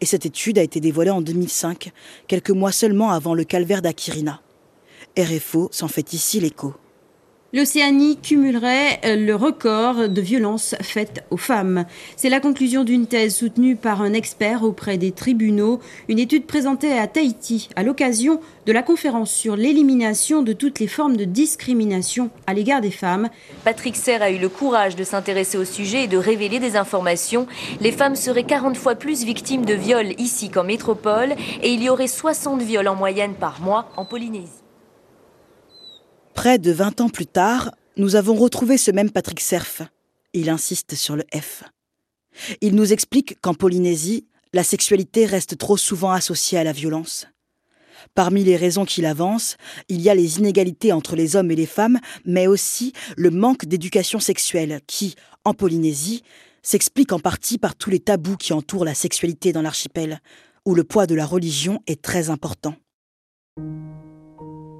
et 0.00 0.06
cette 0.06 0.26
étude 0.26 0.58
a 0.58 0.62
été 0.62 0.80
dévoilée 0.80 1.10
en 1.10 1.20
2005, 1.20 1.90
quelques 2.26 2.50
mois 2.50 2.72
seulement 2.72 3.10
avant 3.10 3.34
le 3.34 3.44
calvaire 3.44 3.82
d'Akirina. 3.82 4.40
RFO 5.18 5.68
s'en 5.72 5.88
fait 5.88 6.12
ici 6.12 6.40
l'écho. 6.40 6.74
L'Océanie 7.54 8.18
cumulerait 8.18 9.00
euh, 9.06 9.16
le 9.16 9.34
record 9.34 10.10
de 10.10 10.20
violences 10.20 10.74
faites 10.82 11.24
aux 11.30 11.38
femmes. 11.38 11.86
C'est 12.14 12.28
la 12.28 12.40
conclusion 12.40 12.84
d'une 12.84 13.06
thèse 13.06 13.36
soutenue 13.36 13.74
par 13.74 14.02
un 14.02 14.12
expert 14.12 14.64
auprès 14.64 14.98
des 14.98 15.12
tribunaux, 15.12 15.80
une 16.10 16.18
étude 16.18 16.44
présentée 16.44 16.98
à 16.98 17.06
Tahiti 17.06 17.70
à 17.74 17.84
l'occasion 17.84 18.38
de 18.66 18.72
la 18.72 18.82
conférence 18.82 19.30
sur 19.30 19.56
l'élimination 19.56 20.42
de 20.42 20.52
toutes 20.52 20.78
les 20.78 20.88
formes 20.88 21.16
de 21.16 21.24
discrimination 21.24 22.28
à 22.46 22.52
l'égard 22.52 22.82
des 22.82 22.90
femmes. 22.90 23.30
Patrick 23.64 23.96
Serre 23.96 24.20
a 24.20 24.30
eu 24.30 24.38
le 24.38 24.50
courage 24.50 24.94
de 24.94 25.04
s'intéresser 25.04 25.56
au 25.56 25.64
sujet 25.64 26.04
et 26.04 26.08
de 26.08 26.18
révéler 26.18 26.60
des 26.60 26.76
informations. 26.76 27.46
Les 27.80 27.92
femmes 27.92 28.16
seraient 28.16 28.44
40 28.44 28.76
fois 28.76 28.94
plus 28.94 29.24
victimes 29.24 29.64
de 29.64 29.72
viols 29.72 30.12
ici 30.18 30.50
qu'en 30.50 30.64
métropole 30.64 31.34
et 31.62 31.72
il 31.72 31.82
y 31.82 31.88
aurait 31.88 32.08
60 32.08 32.60
viols 32.60 32.88
en 32.88 32.94
moyenne 32.94 33.32
par 33.32 33.62
mois 33.62 33.88
en 33.96 34.04
Polynésie. 34.04 34.67
Près 36.38 36.60
de 36.60 36.70
20 36.70 37.00
ans 37.00 37.08
plus 37.08 37.26
tard, 37.26 37.72
nous 37.96 38.14
avons 38.14 38.36
retrouvé 38.36 38.78
ce 38.78 38.92
même 38.92 39.10
Patrick 39.10 39.40
Cerf. 39.40 39.82
Il 40.34 40.50
insiste 40.50 40.94
sur 40.94 41.16
le 41.16 41.24
F. 41.34 41.64
Il 42.60 42.76
nous 42.76 42.92
explique 42.92 43.40
qu'en 43.40 43.54
Polynésie, 43.54 44.24
la 44.52 44.62
sexualité 44.62 45.26
reste 45.26 45.58
trop 45.58 45.76
souvent 45.76 46.12
associée 46.12 46.56
à 46.56 46.62
la 46.62 46.70
violence. 46.70 47.26
Parmi 48.14 48.44
les 48.44 48.54
raisons 48.54 48.84
qu'il 48.84 49.04
avance, 49.04 49.56
il 49.88 50.00
y 50.00 50.08
a 50.08 50.14
les 50.14 50.38
inégalités 50.38 50.92
entre 50.92 51.16
les 51.16 51.34
hommes 51.34 51.50
et 51.50 51.56
les 51.56 51.66
femmes, 51.66 51.98
mais 52.24 52.46
aussi 52.46 52.92
le 53.16 53.30
manque 53.30 53.64
d'éducation 53.64 54.20
sexuelle 54.20 54.78
qui, 54.86 55.16
en 55.44 55.54
Polynésie, 55.54 56.22
s'explique 56.62 57.12
en 57.12 57.18
partie 57.18 57.58
par 57.58 57.74
tous 57.74 57.90
les 57.90 57.98
tabous 57.98 58.36
qui 58.36 58.52
entourent 58.52 58.84
la 58.84 58.94
sexualité 58.94 59.52
dans 59.52 59.62
l'archipel, 59.62 60.20
où 60.64 60.76
le 60.76 60.84
poids 60.84 61.08
de 61.08 61.16
la 61.16 61.26
religion 61.26 61.82
est 61.88 62.00
très 62.00 62.30
important. 62.30 62.76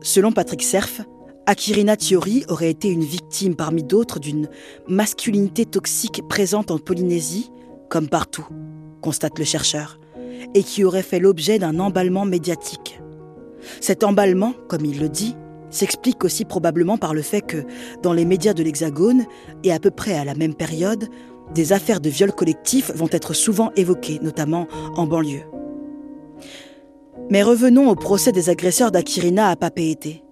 Selon 0.05 0.31
Patrick 0.31 0.62
Cerf, 0.62 1.03
Akirina 1.49 1.97
Tiori 1.97 2.45
aurait 2.49 2.69
été 2.69 2.88
une 2.88 3.02
victime 3.02 3.57
parmi 3.57 3.83
d'autres 3.83 4.21
d'une 4.21 4.50
masculinité 4.87 5.64
toxique 5.64 6.21
présente 6.28 6.71
en 6.71 6.76
Polynésie, 6.76 7.50
comme 7.88 8.11
partout, 8.11 8.47
constate 9.00 9.38
le 9.38 9.47
chercheur, 9.47 9.99
et 10.55 10.62
qui 10.62 10.85
aurait 10.85 11.00
fait 11.00 11.21
l'objet 11.21 11.59
d'un 11.59 11.78
emballement 11.78 12.26
médiatique. 12.26 13.00
Cet 13.81 14.05
emballement, 14.05 14.52
comme 14.69 14.85
il 14.85 15.00
le 15.00 15.09
dit, 15.09 15.37
s'explique 15.71 16.23
aussi 16.23 16.45
probablement 16.45 16.99
par 16.99 17.14
le 17.14 17.23
fait 17.23 17.40
que, 17.40 17.64
dans 18.02 18.12
les 18.12 18.26
médias 18.26 18.52
de 18.52 18.62
l'Hexagone, 18.62 19.25
et 19.64 19.73
à 19.73 19.78
peu 19.78 19.90
près 19.90 20.19
à 20.19 20.26
la 20.26 20.35
même 20.35 20.55
période, 20.55 21.09
des 21.55 21.73
affaires 21.73 22.02
de 22.02 22.11
viol 22.11 22.33
collectif 22.33 22.90
vont 22.95 23.09
être 23.11 23.33
souvent 23.33 23.73
évoquées, 23.75 24.19
notamment 24.21 24.69
en 24.97 25.07
banlieue. 25.07 25.47
Mais 27.31 27.43
revenons 27.43 27.88
au 27.88 27.95
procès 27.95 28.33
des 28.33 28.50
agresseurs 28.50 28.90
d'Akirina 28.90 29.49
à 29.49 29.57
Papeete. 29.57 30.27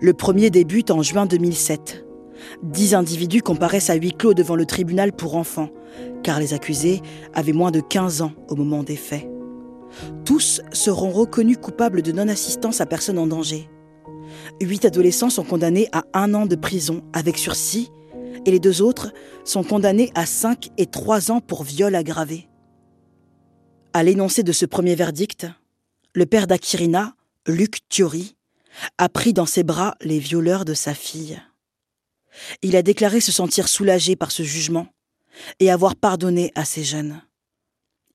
Le 0.00 0.12
premier 0.12 0.50
débute 0.50 0.90
en 0.90 1.02
juin 1.02 1.26
2007. 1.26 2.04
Dix 2.62 2.94
individus 2.94 3.42
comparaissent 3.42 3.90
à 3.90 3.94
huis 3.94 4.12
clos 4.12 4.34
devant 4.34 4.56
le 4.56 4.66
tribunal 4.66 5.12
pour 5.12 5.36
enfants, 5.36 5.70
car 6.22 6.40
les 6.40 6.52
accusés 6.52 7.00
avaient 7.32 7.52
moins 7.52 7.70
de 7.70 7.80
15 7.80 8.22
ans 8.22 8.32
au 8.48 8.56
moment 8.56 8.82
des 8.82 8.96
faits. 8.96 9.28
Tous 10.24 10.60
seront 10.72 11.10
reconnus 11.10 11.58
coupables 11.60 12.02
de 12.02 12.12
non-assistance 12.12 12.80
à 12.80 12.86
personne 12.86 13.18
en 13.18 13.26
danger. 13.26 13.68
Huit 14.60 14.84
adolescents 14.84 15.30
sont 15.30 15.44
condamnés 15.44 15.88
à 15.92 16.04
un 16.12 16.34
an 16.34 16.46
de 16.46 16.56
prison 16.56 17.02
avec 17.12 17.38
sursis, 17.38 17.90
et 18.46 18.50
les 18.50 18.58
deux 18.58 18.82
autres 18.82 19.12
sont 19.44 19.62
condamnés 19.62 20.10
à 20.14 20.26
cinq 20.26 20.70
et 20.76 20.86
trois 20.86 21.30
ans 21.30 21.40
pour 21.40 21.62
viol 21.62 21.94
aggravé. 21.94 22.48
À 23.92 24.02
l'énoncé 24.02 24.42
de 24.42 24.52
ce 24.52 24.66
premier 24.66 24.96
verdict, 24.96 25.46
le 26.14 26.26
père 26.26 26.46
d'Akirina, 26.46 27.14
Luc 27.46 27.78
Thiori, 27.88 28.36
a 28.98 29.08
pris 29.08 29.32
dans 29.32 29.46
ses 29.46 29.62
bras 29.62 29.94
les 30.00 30.18
violeurs 30.18 30.64
de 30.64 30.74
sa 30.74 30.94
fille. 30.94 31.40
Il 32.62 32.76
a 32.76 32.82
déclaré 32.82 33.20
se 33.20 33.32
sentir 33.32 33.68
soulagé 33.68 34.16
par 34.16 34.30
ce 34.30 34.42
jugement 34.42 34.88
et 35.60 35.70
avoir 35.70 35.96
pardonné 35.96 36.52
à 36.54 36.64
ces 36.64 36.84
jeunes. 36.84 37.22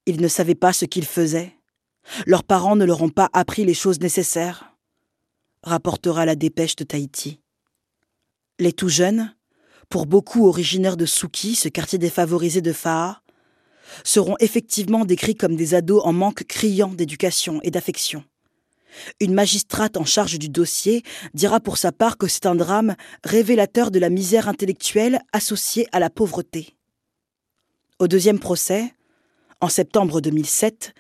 Ils 0.06 0.22
ne 0.22 0.28
savaient 0.28 0.56
pas 0.56 0.74
ce 0.74 0.86
qu'ils 0.86 1.06
faisaient. 1.06 1.54
Leurs 2.26 2.44
parents 2.44 2.76
ne 2.76 2.86
leur 2.86 3.02
ont 3.02 3.10
pas 3.10 3.30
appris 3.34 3.66
les 3.66 3.74
choses 3.74 4.00
nécessaires, 4.00 4.76
rapportera 5.64 6.26
la 6.26 6.36
dépêche 6.36 6.76
de 6.76 6.84
Tahiti. 6.84 7.42
Les 8.58 8.74
tout 8.74 8.90
jeunes, 8.90 9.36
pour 9.90 10.06
beaucoup 10.06 10.48
originaires 10.48 10.98
de 10.98 11.06
Souki, 11.06 11.56
ce 11.56 11.70
quartier 11.70 12.00
défavorisé 12.00 12.62
de 12.62 12.74
Faa, 12.74 13.22
seront 14.04 14.36
effectivement 14.40 15.06
décrits 15.06 15.36
comme 15.36 15.56
des 15.56 15.74
ados 15.74 16.02
en 16.04 16.14
manque 16.14 16.44
criant 16.44 16.90
d'éducation 16.90 17.60
et 17.64 17.72
d'affection. 17.72 18.24
Une 19.20 19.34
magistrate 19.34 19.98
en 19.98 20.06
charge 20.06 20.40
du 20.40 20.50
dossier 20.50 21.04
dira 21.34 21.60
pour 21.60 21.78
sa 21.78 21.92
part 21.92 22.18
que 22.18 22.28
c'est 22.28 22.46
un 22.46 22.56
drame 22.56 22.96
révélateur 23.24 23.92
de 23.92 24.00
la 24.00 24.10
misère 24.10 24.48
intellectuelle 24.48 25.20
associée 25.34 25.88
à 25.92 26.00
la 26.00 26.10
pauvreté. 26.10 26.76
Au 28.00 28.08
deuxième 28.08 28.40
procès, 28.40 28.94
en 29.62 29.70
septembre 29.70 30.22
2007, 30.22 30.94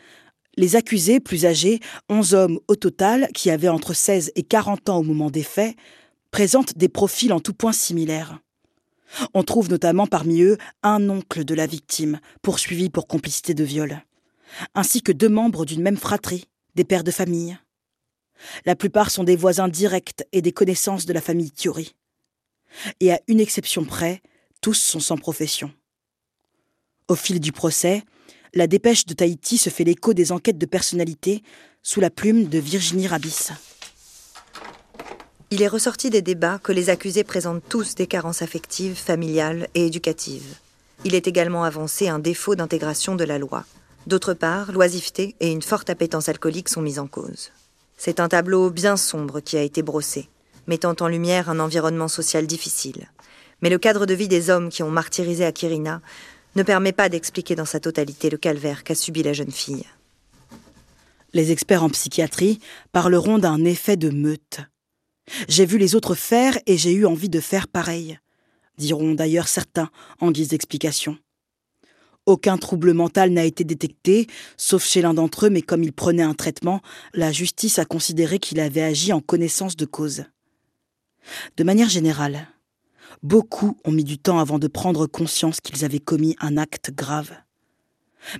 les 0.57 0.75
accusés 0.75 1.19
plus 1.19 1.45
âgés, 1.45 1.79
11 2.09 2.33
hommes 2.33 2.59
au 2.67 2.75
total, 2.75 3.29
qui 3.33 3.49
avaient 3.49 3.69
entre 3.69 3.93
16 3.93 4.33
et 4.35 4.43
40 4.43 4.89
ans 4.89 4.97
au 4.97 5.03
moment 5.03 5.29
des 5.29 5.43
faits, 5.43 5.75
présentent 6.31 6.77
des 6.77 6.89
profils 6.89 7.31
en 7.31 7.39
tout 7.39 7.53
point 7.53 7.71
similaires. 7.71 8.39
On 9.33 9.43
trouve 9.43 9.69
notamment 9.69 10.05
parmi 10.05 10.41
eux 10.41 10.57
un 10.83 11.09
oncle 11.09 11.45
de 11.45 11.55
la 11.55 11.65
victime, 11.65 12.19
poursuivi 12.41 12.89
pour 12.89 13.07
complicité 13.07 13.53
de 13.53 13.63
viol, 13.63 14.03
ainsi 14.75 15.01
que 15.01 15.11
deux 15.11 15.29
membres 15.29 15.65
d'une 15.65 15.81
même 15.81 15.97
fratrie, 15.97 16.45
des 16.75 16.83
pères 16.83 17.03
de 17.03 17.11
famille. 17.11 17.57
La 18.65 18.75
plupart 18.75 19.11
sont 19.11 19.23
des 19.23 19.35
voisins 19.35 19.67
directs 19.67 20.23
et 20.31 20.41
des 20.41 20.51
connaissances 20.51 21.05
de 21.05 21.13
la 21.13 21.21
famille 21.21 21.51
Thiori. 21.51 21.95
Et 22.99 23.11
à 23.11 23.19
une 23.27 23.39
exception 23.39 23.83
près, 23.83 24.21
tous 24.61 24.75
sont 24.75 24.99
sans 24.99 25.17
profession. 25.17 25.71
Au 27.07 27.15
fil 27.15 27.39
du 27.39 27.51
procès, 27.51 28.03
la 28.53 28.67
dépêche 28.67 29.05
de 29.05 29.13
Tahiti 29.13 29.57
se 29.57 29.69
fait 29.69 29.83
l'écho 29.83 30.13
des 30.13 30.31
enquêtes 30.31 30.57
de 30.57 30.65
personnalité 30.65 31.43
sous 31.81 31.99
la 31.99 32.09
plume 32.09 32.45
de 32.45 32.59
Virginie 32.59 33.07
Rabis. 33.07 33.49
Il 35.51 35.63
est 35.63 35.67
ressorti 35.67 36.11
des 36.11 36.21
débats 36.21 36.59
que 36.61 36.71
les 36.71 36.89
accusés 36.89 37.23
présentent 37.23 37.63
tous 37.67 37.95
des 37.95 38.05
carences 38.05 38.43
affectives, 38.43 38.95
familiales 38.95 39.67
et 39.73 39.87
éducatives. 39.87 40.57
Il 41.05 41.15
est 41.15 41.27
également 41.27 41.63
avancé 41.63 42.07
un 42.07 42.19
défaut 42.19 42.55
d'intégration 42.55 43.15
de 43.15 43.23
la 43.23 43.39
loi. 43.39 43.65
D'autre 44.05 44.33
part, 44.33 44.71
l'oisiveté 44.71 45.35
et 45.39 45.51
une 45.51 45.61
forte 45.61 45.89
appétence 45.89 46.29
alcoolique 46.29 46.69
sont 46.69 46.81
mises 46.81 46.99
en 46.99 47.07
cause. 47.07 47.51
C'est 48.01 48.21
un 48.21 48.29
tableau 48.29 48.69
bien 48.69 48.95
sombre 48.95 49.41
qui 49.41 49.57
a 49.57 49.61
été 49.61 49.81
brossé, 49.81 50.29
mettant 50.67 50.95
en 51.01 51.09
lumière 51.09 51.49
un 51.49 51.59
environnement 51.59 52.07
social 52.07 52.47
difficile. 52.47 53.09
Mais 53.61 53.69
le 53.69 53.77
cadre 53.77 54.05
de 54.05 54.13
vie 54.13 54.29
des 54.29 54.49
hommes 54.49 54.69
qui 54.69 54.83
ont 54.83 54.89
martyrisé 54.89 55.43
Akirina 55.43 56.01
ne 56.55 56.63
permet 56.63 56.93
pas 56.93 57.09
d'expliquer 57.09 57.55
dans 57.55 57.65
sa 57.65 57.81
totalité 57.81 58.29
le 58.29 58.37
calvaire 58.37 58.85
qu'a 58.85 58.95
subi 58.95 59.21
la 59.21 59.33
jeune 59.33 59.51
fille. 59.51 59.83
Les 61.33 61.51
experts 61.51 61.83
en 61.83 61.89
psychiatrie 61.89 62.61
parleront 62.93 63.37
d'un 63.37 63.65
effet 63.65 63.97
de 63.97 64.09
meute. 64.09 64.61
J'ai 65.49 65.65
vu 65.65 65.77
les 65.77 65.93
autres 65.93 66.15
faire 66.15 66.57
et 66.67 66.77
j'ai 66.77 66.93
eu 66.93 67.05
envie 67.05 67.29
de 67.29 67.41
faire 67.41 67.67
pareil, 67.67 68.17
diront 68.77 69.13
d'ailleurs 69.13 69.49
certains 69.49 69.89
en 70.21 70.31
guise 70.31 70.47
d'explication. 70.47 71.17
Aucun 72.29 72.59
trouble 72.59 72.93
mental 72.93 73.31
n'a 73.31 73.43
été 73.43 73.63
détecté, 73.63 74.27
sauf 74.55 74.85
chez 74.85 75.01
l'un 75.01 75.15
d'entre 75.15 75.47
eux, 75.47 75.49
mais 75.49 75.63
comme 75.63 75.81
il 75.81 75.91
prenait 75.91 76.21
un 76.21 76.35
traitement, 76.35 76.79
la 77.15 77.31
justice 77.31 77.79
a 77.79 77.85
considéré 77.85 78.37
qu'il 78.37 78.59
avait 78.59 78.83
agi 78.83 79.11
en 79.13 79.19
connaissance 79.19 79.75
de 79.75 79.85
cause. 79.85 80.25
De 81.57 81.63
manière 81.63 81.89
générale, 81.89 82.47
beaucoup 83.23 83.79
ont 83.83 83.91
mis 83.91 84.03
du 84.03 84.19
temps 84.19 84.37
avant 84.37 84.59
de 84.59 84.67
prendre 84.67 85.07
conscience 85.07 85.59
qu'ils 85.59 85.83
avaient 85.83 85.97
commis 85.97 86.35
un 86.39 86.55
acte 86.57 86.91
grave. 86.91 87.31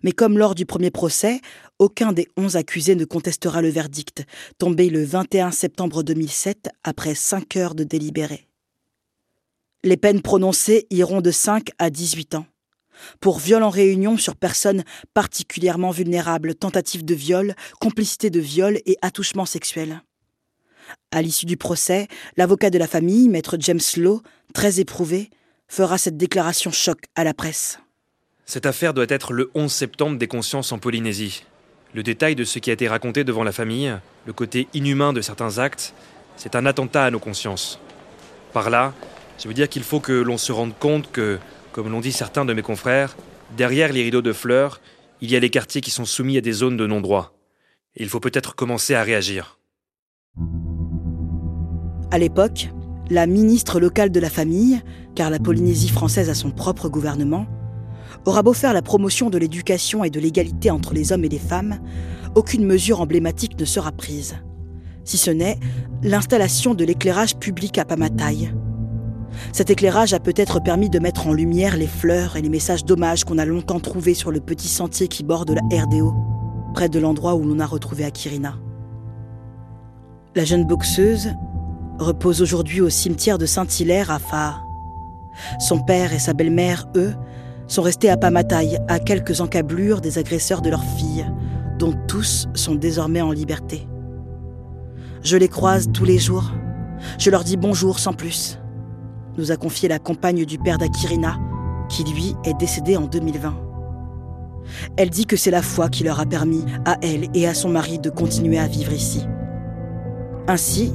Mais 0.04 0.12
comme 0.12 0.38
lors 0.38 0.54
du 0.54 0.68
premier 0.68 0.92
procès, 0.92 1.42
aucun 1.80 2.12
des 2.14 2.28
onze 2.38 2.58
accusés 2.58 2.94
ne 2.94 3.06
contestera 3.06 3.64
le 3.64 3.70
verdict, 3.70 4.24
tombé 4.60 4.92
le 4.92 5.04
21 5.04 5.50
septembre 5.50 6.04
2007 6.04 6.70
après 6.84 7.16
cinq 7.16 7.56
heures 7.56 7.74
de 7.74 7.86
délibéré. 7.86 8.46
Les 9.84 9.98
peines 9.98 10.22
prononcées 10.22 10.86
iront 10.92 11.22
de 11.22 11.32
5 11.32 11.72
à 11.80 11.90
18 11.90 12.36
ans 12.36 12.46
pour 13.20 13.40
viol 13.40 13.64
en 13.64 13.70
réunion 13.70 14.18
sur 14.18 14.36
personnes 14.36 14.84
particulièrement 15.14 15.92
vulnérables, 15.92 16.56
tentative 16.56 17.06
de 17.06 17.16
viol, 17.16 17.56
complicité 17.80 18.30
de 18.30 18.40
viol 18.40 18.80
et 18.86 18.98
attouchement 19.02 19.46
sexuel. 19.46 20.02
À 21.12 21.22
l'issue 21.22 21.46
du 21.46 21.58
procès, 21.58 22.08
l'avocat 22.38 22.70
de 22.70 22.78
la 22.78 22.88
famille, 22.88 23.30
maître 23.30 23.58
James 23.60 23.80
Lowe, 23.98 24.22
très 24.54 24.80
éprouvé, 24.80 25.30
fera 25.68 25.98
cette 25.98 26.18
déclaration 26.18 26.72
choc 26.72 27.00
à 27.16 27.24
la 27.24 27.34
presse. 27.34 27.80
Cette 28.46 28.66
affaire 28.66 28.94
doit 28.94 29.06
être 29.10 29.34
le 29.34 29.52
11 29.54 29.72
septembre 29.72 30.18
des 30.18 30.28
consciences 30.28 30.72
en 30.72 30.80
Polynésie. 30.80 31.46
Le 31.94 32.04
détail 32.04 32.36
de 32.36 32.44
ce 32.44 32.60
qui 32.60 32.72
a 32.72 32.74
été 32.74 32.88
raconté 32.88 33.24
devant 33.24 33.44
la 33.44 33.52
famille, 33.52 33.96
le 34.26 34.34
côté 34.34 34.68
inhumain 34.74 35.14
de 35.14 35.22
certains 35.22 35.60
actes, 35.60 35.94
c'est 36.36 36.56
un 36.56 36.66
attentat 36.66 37.06
à 37.06 37.12
nos 37.12 37.20
consciences. 37.20 37.80
Par 38.54 38.70
là, 38.70 38.94
je 39.38 39.48
veux 39.48 39.54
dire 39.54 39.70
qu'il 39.70 39.84
faut 39.84 40.00
que 40.00 40.14
l'on 40.14 40.38
se 40.38 40.52
rende 40.52 40.78
compte 40.78 41.12
que 41.12 41.40
comme 41.72 41.90
l'ont 41.90 42.02
dit 42.02 42.12
certains 42.12 42.46
de 42.46 42.54
mes 42.54 42.62
confrères, 42.62 43.16
derrière 43.58 43.94
les 43.94 44.04
rideaux 44.04 44.22
de 44.22 44.34
fleurs, 44.34 44.82
il 45.22 45.32
y 45.32 45.36
a 45.36 45.40
les 45.40 45.50
quartiers 45.50 45.82
qui 45.82 45.92
sont 45.92 46.06
soumis 46.06 46.38
à 46.38 46.42
des 46.42 46.52
zones 46.52 46.78
de 46.78 46.88
non-droit. 46.88 47.34
Il 47.96 48.10
faut 48.10 48.20
peut-être 48.20 48.56
commencer 48.56 48.96
à 48.96 49.04
réagir. 49.04 49.60
À 52.12 52.18
l'époque, 52.18 52.70
la 53.10 53.28
ministre 53.28 53.80
locale 53.80 54.12
de 54.12 54.20
la 54.20 54.30
famille, 54.30 54.82
car 55.16 55.30
la 55.30 55.40
Polynésie 55.40 55.90
française 55.90 56.30
a 56.30 56.34
son 56.34 56.52
propre 56.52 56.90
gouvernement, 56.90 57.48
aura 58.26 58.44
beau 58.44 58.54
faire 58.54 58.74
la 58.74 58.82
promotion 58.82 59.30
de 59.30 59.38
l'éducation 59.38 60.04
et 60.04 60.10
de 60.10 60.20
l'égalité 60.20 60.72
entre 60.72 60.94
les 60.94 61.12
hommes 61.12 61.26
et 61.26 61.30
les 61.30 61.40
femmes, 61.40 61.80
aucune 62.36 62.66
mesure 62.66 63.02
emblématique 63.02 63.60
ne 63.60 63.66
sera 63.66 63.92
prise. 63.92 64.38
Si 65.04 65.18
ce 65.18 65.32
n'est 65.32 65.60
l'installation 66.04 66.76
de 66.76 66.86
l'éclairage 66.86 67.38
public 67.38 67.78
à 67.78 67.86
Pamataï, 67.86 68.54
cet 69.52 69.70
éclairage 69.70 70.14
a 70.14 70.20
peut-être 70.20 70.62
permis 70.62 70.90
de 70.90 71.00
mettre 71.00 71.28
en 71.28 71.34
lumière 71.34 71.78
les 71.78 71.88
fleurs 71.88 72.36
et 72.36 72.42
les 72.42 72.50
messages 72.50 72.86
d'hommage 72.86 73.24
qu'on 73.24 73.38
a 73.38 73.46
longtemps 73.46 73.80
trouvés 73.80 74.14
sur 74.14 74.32
le 74.32 74.40
petit 74.40 74.68
sentier 74.68 75.08
qui 75.08 75.24
borde 75.24 75.52
la 75.52 75.84
RDO, 75.84 76.14
près 76.74 76.90
de 76.90 77.00
l'endroit 77.00 77.36
où 77.36 77.44
l'on 77.44 77.60
a 77.60 77.66
retrouvé 77.66 78.06
Akirina. 78.06 78.56
La 80.36 80.46
jeune 80.46 80.66
boxeuse 80.66 81.30
repose 81.98 82.42
aujourd'hui 82.42 82.82
au 82.82 82.90
cimetière 82.90 83.38
de 83.38 83.46
Saint-Hilaire 83.46 84.12
à 84.12 84.20
Fa. 84.20 84.62
Son 85.60 85.80
père 85.80 86.14
et 86.14 86.20
sa 86.20 86.34
belle-mère, 86.34 86.88
eux, 86.96 87.14
sont 87.68 87.82
restés 87.82 88.10
à 88.10 88.18
Pamataï, 88.18 88.80
à 88.88 89.00
quelques 89.00 89.42
encablures 89.42 90.02
des 90.02 90.18
agresseurs 90.18 90.62
de 90.62 90.70
leur 90.70 90.84
fille, 90.84 91.26
dont 91.78 91.94
tous 92.08 92.48
sont 92.54 92.76
désormais 92.76 93.22
en 93.22 93.32
liberté. 93.32 93.88
Je 95.24 95.38
les 95.38 95.50
croise 95.50 95.92
tous 95.94 96.06
les 96.06 96.18
jours. 96.18 96.52
Je 97.18 97.30
leur 97.30 97.44
dis 97.44 97.58
bonjour 97.58 98.00
sans 98.00 98.14
plus 98.14 98.60
nous 99.40 99.52
a 99.52 99.58
confié 99.58 99.88
la 99.88 100.00
compagne 100.00 100.46
du 100.46 100.60
père 100.60 100.78
d'Akirina, 100.78 101.40
qui 101.88 102.04
lui 102.04 102.36
est 102.44 102.54
décédé 102.54 102.98
en 102.98 103.08
2020. 103.08 103.56
Elle 104.98 105.10
dit 105.10 105.26
que 105.26 105.38
c'est 105.38 105.50
la 105.50 105.62
foi 105.62 105.90
qui 105.90 106.04
leur 106.04 106.20
a 106.20 106.26
permis, 106.26 106.64
à 106.86 106.98
elle 107.02 107.28
et 107.34 107.48
à 107.48 107.54
son 107.54 107.70
mari, 107.70 107.98
de 107.98 108.10
continuer 108.10 108.60
à 108.60 108.68
vivre 108.68 108.92
ici. 108.92 109.26
Ainsi, 110.48 110.94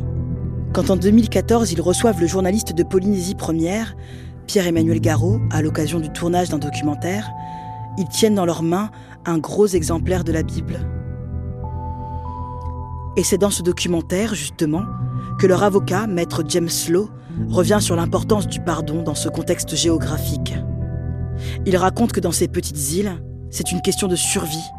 quand 0.72 0.90
en 0.90 0.96
2014 0.96 1.72
ils 1.72 1.80
reçoivent 1.80 2.20
le 2.20 2.26
journaliste 2.26 2.72
de 2.72 2.82
Polynésie 2.82 3.34
Première, 3.34 3.96
Pierre-Emmanuel 4.46 5.00
Garot, 5.00 5.40
à 5.50 5.62
l'occasion 5.62 5.98
du 5.98 6.10
tournage 6.10 6.50
d'un 6.50 6.58
documentaire, 6.58 7.30
ils 7.96 8.08
tiennent 8.08 8.34
dans 8.34 8.46
leurs 8.46 8.62
mains 8.62 8.90
un 9.24 9.38
gros 9.38 9.66
exemplaire 9.66 10.22
de 10.22 10.32
la 10.32 10.42
Bible. 10.42 10.78
Et 13.16 13.22
c'est 13.22 13.38
dans 13.38 13.50
ce 13.50 13.62
documentaire, 13.62 14.34
justement, 14.34 14.82
que 15.38 15.46
leur 15.46 15.62
avocat, 15.62 16.06
maître 16.06 16.42
James 16.46 16.68
Slow, 16.68 17.08
revient 17.48 17.78
sur 17.80 17.96
l'importance 17.96 18.46
du 18.46 18.60
pardon 18.60 19.02
dans 19.02 19.14
ce 19.14 19.28
contexte 19.28 19.74
géographique. 19.74 20.54
Il 21.66 21.76
raconte 21.76 22.12
que 22.12 22.20
dans 22.20 22.32
ces 22.32 22.48
petites 22.48 22.92
îles, 22.92 23.12
c'est 23.50 23.72
une 23.72 23.82
question 23.82 24.08
de 24.08 24.16
survie, 24.16 24.70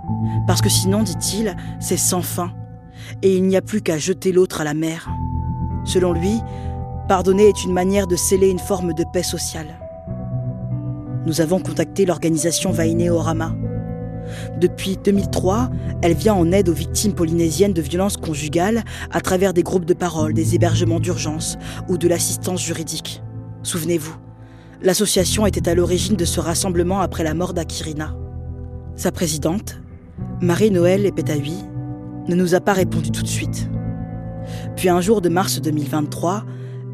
parce 0.48 0.62
que 0.62 0.70
sinon, 0.70 1.04
dit-il, 1.04 1.56
c'est 1.80 1.98
sans 1.98 2.22
fin, 2.22 2.52
et 3.22 3.36
il 3.36 3.44
n'y 3.44 3.58
a 3.58 3.62
plus 3.62 3.82
qu'à 3.82 3.98
jeter 3.98 4.32
l'autre 4.32 4.62
à 4.62 4.64
la 4.64 4.74
mer. 4.74 5.10
Selon 5.86 6.14
lui, 6.14 6.42
pardonner 7.08 7.48
est 7.48 7.64
une 7.64 7.74
manière 7.74 8.08
de 8.08 8.16
sceller 8.16 8.50
une 8.50 8.60
forme 8.60 8.94
de 8.94 9.04
paix 9.14 9.24
sociale. 9.24 9.80
Nous 11.26 11.42
avons 11.42 11.60
contacté 11.60 12.06
l'organisation 12.06 12.74
Orama. 13.10 13.52
Depuis 14.60 14.98
2003, 14.98 15.70
elle 16.02 16.14
vient 16.14 16.34
en 16.34 16.52
aide 16.52 16.70
aux 16.70 16.74
victimes 16.74 17.14
polynésiennes 17.14 17.74
de 17.74 17.82
violences 17.82 18.18
conjugales 18.18 18.84
à 19.12 19.22
travers 19.22 19.54
des 19.54 19.64
groupes 19.64 19.86
de 19.86 19.94
parole, 19.94 20.34
des 20.34 20.56
hébergements 20.56 21.00
d'urgence 21.00 21.58
ou 21.88 21.98
de 21.98 22.08
l'assistance 22.08 22.64
juridique. 22.64 23.22
Souvenez-vous, 23.64 24.16
l'association 24.82 25.46
était 25.46 25.70
à 25.70 25.76
l'origine 25.76 26.16
de 26.16 26.26
ce 26.26 26.40
rassemblement 26.40 27.02
après 27.02 27.24
la 27.24 27.34
mort 27.34 27.54
d'Akirina. 27.54 28.16
Sa 28.96 29.12
présidente, 29.12 29.80
Marie-Noël 30.42 31.06
Epetahui, 31.06 31.58
ne 32.28 32.36
nous 32.36 32.56
a 32.56 32.62
pas 32.62 32.74
répondu 32.74 33.12
tout 33.12 33.22
de 33.22 33.28
suite. 33.28 33.70
Puis 34.76 34.90
un 34.90 35.02
jour 35.02 35.22
de 35.22 35.30
mars 35.30 35.62
2023, 35.62 36.46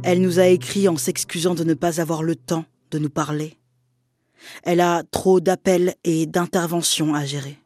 elle 0.04 0.22
nous 0.22 0.40
a 0.40 0.48
écrit 0.48 0.88
en 0.88 0.98
s'excusant 0.98 1.56
de 1.56 1.64
ne 1.64 1.74
pas 1.74 2.02
avoir 2.02 2.24
le 2.24 2.36
temps 2.36 2.66
de 2.92 3.00
nous 3.00 3.10
parler. 3.10 3.61
Elle 4.64 4.82
a 4.82 5.04
trop 5.12 5.40
d'appels 5.40 5.96
et 6.04 6.26
d'interventions 6.26 7.14
à 7.14 7.26
gérer. 7.26 7.58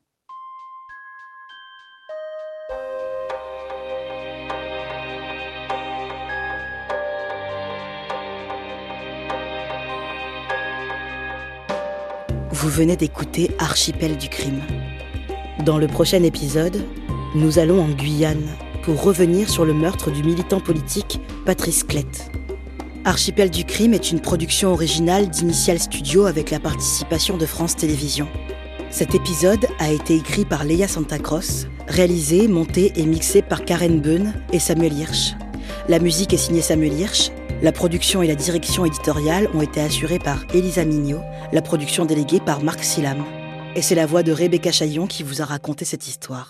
Vous 12.51 12.69
venez 12.69 12.95
d'écouter 12.95 13.51
Archipel 13.59 14.17
du 14.17 14.27
crime. 14.27 14.61
Dans 15.65 15.77
le 15.77 15.87
prochain 15.87 16.23
épisode, 16.23 16.83
nous 17.35 17.59
allons 17.59 17.83
en 17.83 17.89
Guyane 17.89 18.47
pour 18.81 19.03
revenir 19.03 19.49
sur 19.49 19.65
le 19.65 19.73
meurtre 19.73 20.09
du 20.09 20.23
militant 20.23 20.59
politique 20.59 21.19
Patrice 21.45 21.83
Clette. 21.83 22.31
Archipel 23.07 23.51
du 23.51 23.65
crime 23.65 23.93
est 23.93 24.11
une 24.11 24.19
production 24.19 24.73
originale 24.73 25.29
d'Initial 25.29 25.77
Studio 25.77 26.25
avec 26.25 26.49
la 26.49 26.59
participation 26.59 27.37
de 27.37 27.45
France 27.45 27.75
Télévisions. 27.75 28.27
Cet 28.89 29.13
épisode 29.13 29.67
a 29.77 29.91
été 29.91 30.15
écrit 30.15 30.43
par 30.43 30.63
Leia 30.63 30.87
Santacross, 30.87 31.67
réalisé, 31.87 32.47
monté 32.47 32.93
et 32.95 33.05
mixé 33.05 33.43
par 33.43 33.63
Karen 33.63 34.01
Beun 34.01 34.33
et 34.51 34.57
Samuel 34.57 34.93
Hirsch. 34.93 35.35
La 35.87 35.99
musique 35.99 36.33
est 36.33 36.37
signée 36.37 36.63
Samuel 36.63 36.99
Hirsch. 36.99 37.29
La 37.61 37.71
production 37.71 38.23
et 38.23 38.27
la 38.27 38.33
direction 38.33 38.85
éditoriale 38.85 39.49
ont 39.53 39.61
été 39.61 39.81
assurées 39.81 40.17
par 40.17 40.43
Elisa 40.55 40.83
Mignot, 40.83 41.21
la 41.53 41.61
production 41.61 42.05
déléguée 42.05 42.39
par 42.39 42.63
Marc 42.63 42.83
Silam. 42.83 43.23
Et 43.75 43.83
c'est 43.83 43.93
la 43.93 44.07
voix 44.07 44.23
de 44.23 44.31
Rebecca 44.31 44.71
Chaillon 44.71 45.05
qui 45.05 45.21
vous 45.21 45.43
a 45.43 45.45
raconté 45.45 45.85
cette 45.85 46.07
histoire. 46.07 46.43